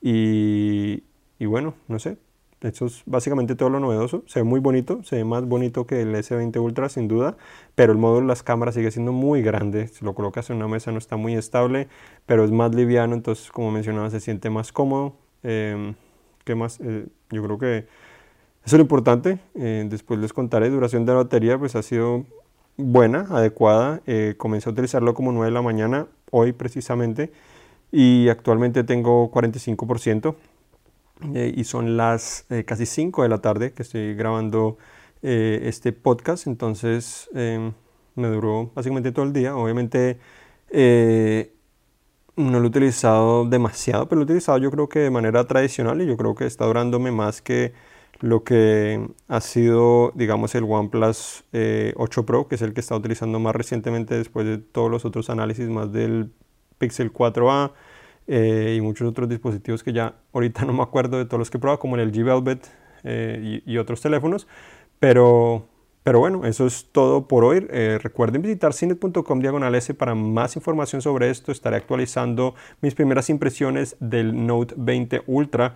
Y, 0.00 1.02
bueno, 1.40 1.74
no 1.88 1.98
sé, 1.98 2.16
eso 2.60 2.86
es 2.86 3.02
básicamente 3.06 3.54
todo 3.54 3.70
lo 3.70 3.80
novedoso. 3.80 4.22
Se 4.26 4.40
ve 4.40 4.44
muy 4.44 4.60
bonito, 4.60 5.02
se 5.04 5.16
ve 5.16 5.24
más 5.24 5.44
bonito 5.46 5.86
que 5.86 6.02
el 6.02 6.14
S20 6.14 6.60
Ultra 6.60 6.88
sin 6.88 7.08
duda, 7.08 7.36
pero 7.74 7.92
el 7.92 7.98
módulo 7.98 8.22
de 8.22 8.26
las 8.26 8.42
cámaras 8.42 8.74
sigue 8.74 8.90
siendo 8.90 9.12
muy 9.12 9.42
grande. 9.42 9.88
Si 9.88 10.04
lo 10.04 10.14
colocas 10.14 10.50
en 10.50 10.56
una 10.56 10.68
mesa 10.68 10.92
no 10.92 10.98
está 10.98 11.16
muy 11.16 11.34
estable, 11.34 11.88
pero 12.26 12.44
es 12.44 12.50
más 12.50 12.74
liviano, 12.74 13.14
entonces 13.14 13.50
como 13.50 13.70
mencionaba 13.70 14.10
se 14.10 14.20
siente 14.20 14.50
más 14.50 14.72
cómodo. 14.72 15.14
Em, 15.42 15.94
¿Qué 16.44 16.54
más? 16.54 16.80
Eh, 16.80 17.06
yo 17.30 17.42
creo 17.42 17.58
que 17.58 17.86
eso 18.64 18.76
es 18.76 18.78
lo 18.78 18.82
importante. 18.82 19.38
Eh, 19.54 19.86
después 19.88 20.20
les 20.20 20.32
contaré. 20.32 20.70
Duración 20.70 21.04
de 21.06 21.12
la 21.12 21.18
batería 21.18 21.58
pues 21.58 21.76
ha 21.76 21.82
sido 21.82 22.24
buena, 22.76 23.26
adecuada. 23.30 24.00
Eh, 24.06 24.34
comencé 24.36 24.68
a 24.68 24.72
utilizarlo 24.72 25.14
como 25.14 25.32
9 25.32 25.46
de 25.46 25.52
la 25.52 25.62
mañana, 25.62 26.06
hoy 26.30 26.52
precisamente 26.52 27.32
y 27.92 28.28
actualmente 28.28 28.84
tengo 28.84 29.30
45% 29.30 30.36
eh, 31.34 31.52
y 31.54 31.64
son 31.64 31.96
las 31.96 32.46
eh, 32.50 32.64
casi 32.64 32.86
5 32.86 33.22
de 33.22 33.28
la 33.28 33.38
tarde 33.38 33.72
que 33.72 33.82
estoy 33.82 34.14
grabando 34.14 34.78
eh, 35.22 35.60
este 35.64 35.92
podcast, 35.92 36.46
entonces 36.46 37.28
em, 37.34 37.72
me 38.14 38.28
duró 38.28 38.70
básicamente 38.74 39.12
todo 39.12 39.26
el 39.26 39.32
día. 39.32 39.56
Obviamente 39.56 40.18
no 42.36 42.58
lo 42.58 42.64
he 42.64 42.68
utilizado 42.68 43.44
demasiado, 43.44 44.08
pero 44.08 44.20
lo 44.20 44.22
he 44.22 44.24
utilizado 44.24 44.58
yo 44.58 44.70
creo 44.70 44.88
que 44.88 45.00
de 45.00 45.10
manera 45.10 45.44
tradicional 45.46 46.00
y 46.00 46.06
yo 46.06 46.16
creo 46.16 46.34
que 46.34 46.46
está 46.46 46.64
durándome 46.64 47.10
más 47.10 47.42
que 47.42 47.74
lo 48.20 48.44
que 48.44 49.08
ha 49.28 49.40
sido, 49.40 50.12
digamos, 50.14 50.54
el 50.54 50.64
OnePlus 50.64 51.44
8 51.96 52.26
Pro, 52.26 52.48
que 52.48 52.54
es 52.54 52.62
el 52.62 52.72
que 52.72 52.80
está 52.80 52.96
utilizando 52.96 53.40
más 53.40 53.54
recientemente 53.56 54.14
después 54.14 54.46
de 54.46 54.58
todos 54.58 54.90
los 54.90 55.04
otros 55.04 55.28
análisis 55.30 55.68
más 55.68 55.92
del 55.92 56.32
Pixel 56.80 57.12
4a 57.12 57.72
eh, 58.26 58.74
y 58.76 58.80
muchos 58.80 59.08
otros 59.08 59.28
dispositivos 59.28 59.84
que 59.84 59.92
ya 59.92 60.14
ahorita 60.32 60.64
no 60.66 60.72
me 60.72 60.82
acuerdo 60.82 61.18
de 61.18 61.26
todos 61.26 61.38
los 61.38 61.50
que 61.50 61.58
he 61.58 61.60
probado, 61.60 61.78
como 61.78 61.96
el 61.96 62.08
LG 62.08 62.24
Velvet 62.24 62.66
eh, 63.04 63.62
y, 63.64 63.78
otros 63.78 64.00
teléfonos. 64.00 64.48
Pero, 64.98 65.66
pero 66.02 66.18
bueno, 66.18 66.44
eso 66.46 66.66
es 66.66 66.88
todo 66.90 67.28
por 67.28 67.44
hoy. 67.44 67.66
Eh, 67.70 67.98
recuerden 68.02 68.42
visitar 68.42 68.72
cine.com 68.72 69.40
diagonal 69.40 69.74
S 69.74 69.94
para 69.94 70.14
más 70.14 70.56
información 70.56 71.02
sobre 71.02 71.30
esto. 71.30 71.52
Estaré 71.52 71.76
actualizando 71.76 72.54
mis 72.80 72.94
primeras 72.94 73.30
impresiones 73.30 73.96
del 74.00 74.46
Note 74.46 74.74
20 74.76 75.22
Ultra 75.26 75.74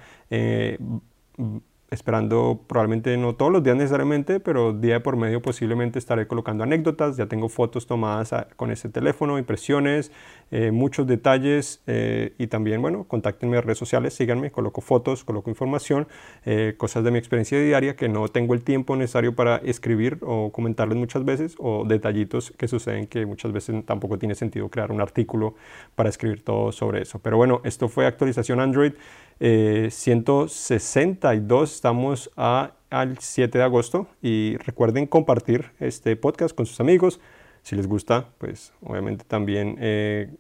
esperando 1.94 2.60
probablemente 2.66 3.16
no 3.16 3.34
todos 3.34 3.50
los 3.50 3.62
días 3.62 3.76
necesariamente, 3.76 4.40
pero 4.40 4.72
día 4.72 5.02
por 5.02 5.16
medio 5.16 5.40
posiblemente 5.40 5.98
estaré 5.98 6.26
colocando 6.26 6.64
anécdotas, 6.64 7.16
ya 7.16 7.26
tengo 7.26 7.48
fotos 7.48 7.86
tomadas 7.86 8.34
con 8.56 8.70
ese 8.70 8.88
teléfono, 8.88 9.38
impresiones, 9.38 10.12
eh, 10.50 10.70
muchos 10.70 11.06
detalles 11.06 11.82
eh, 11.86 12.34
y 12.38 12.48
también, 12.48 12.82
bueno, 12.82 13.04
contáctenme 13.04 13.56
en 13.56 13.62
redes 13.62 13.78
sociales, 13.78 14.14
síganme, 14.14 14.50
coloco 14.50 14.80
fotos, 14.80 15.24
coloco 15.24 15.50
información, 15.50 16.06
eh, 16.44 16.74
cosas 16.76 17.02
de 17.02 17.10
mi 17.10 17.18
experiencia 17.18 17.58
diaria 17.58 17.96
que 17.96 18.08
no 18.08 18.28
tengo 18.28 18.54
el 18.54 18.62
tiempo 18.62 18.94
necesario 18.94 19.34
para 19.34 19.56
escribir 19.56 20.18
o 20.22 20.52
comentarles 20.52 20.98
muchas 20.98 21.24
veces 21.24 21.56
o 21.58 21.84
detallitos 21.84 22.52
que 22.52 22.68
suceden 22.68 23.06
que 23.06 23.26
muchas 23.26 23.52
veces 23.52 23.84
tampoco 23.86 24.18
tiene 24.18 24.34
sentido 24.34 24.68
crear 24.68 24.92
un 24.92 25.00
artículo 25.00 25.54
para 25.94 26.08
escribir 26.08 26.44
todo 26.44 26.72
sobre 26.72 27.02
eso. 27.02 27.18
Pero 27.20 27.36
bueno, 27.36 27.60
esto 27.64 27.88
fue 27.88 28.06
actualización 28.06 28.60
Android. 28.60 28.92
162, 29.40 31.80
estamos 31.84 32.30
al 32.36 33.18
7 33.18 33.58
de 33.58 33.62
agosto 33.62 34.06
y 34.22 34.56
recuerden 34.56 35.06
compartir 35.06 35.72
este 35.80 36.16
podcast 36.16 36.56
con 36.56 36.64
sus 36.64 36.80
amigos. 36.80 37.20
Si 37.62 37.76
les 37.76 37.86
gusta, 37.86 38.30
pues 38.38 38.72
obviamente 38.80 39.26
también 39.28 39.76
eh, 39.78 40.34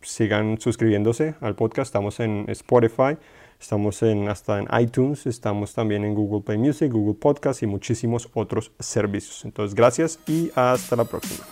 sigan 0.00 0.58
suscribiéndose 0.58 1.34
al 1.42 1.54
podcast. 1.54 1.88
Estamos 1.88 2.18
en 2.20 2.46
Spotify, 2.48 3.18
estamos 3.60 4.02
en, 4.02 4.30
hasta 4.30 4.58
en 4.58 4.68
iTunes, 4.80 5.26
estamos 5.26 5.74
también 5.74 6.02
en 6.02 6.14
Google 6.14 6.40
Play 6.40 6.56
Music, 6.56 6.90
Google 6.90 7.18
Podcast 7.20 7.62
y 7.62 7.66
muchísimos 7.66 8.30
otros 8.32 8.72
servicios. 8.78 9.44
Entonces, 9.44 9.74
gracias 9.74 10.18
y 10.26 10.50
hasta 10.54 10.96
la 10.96 11.04
próxima. 11.04 11.44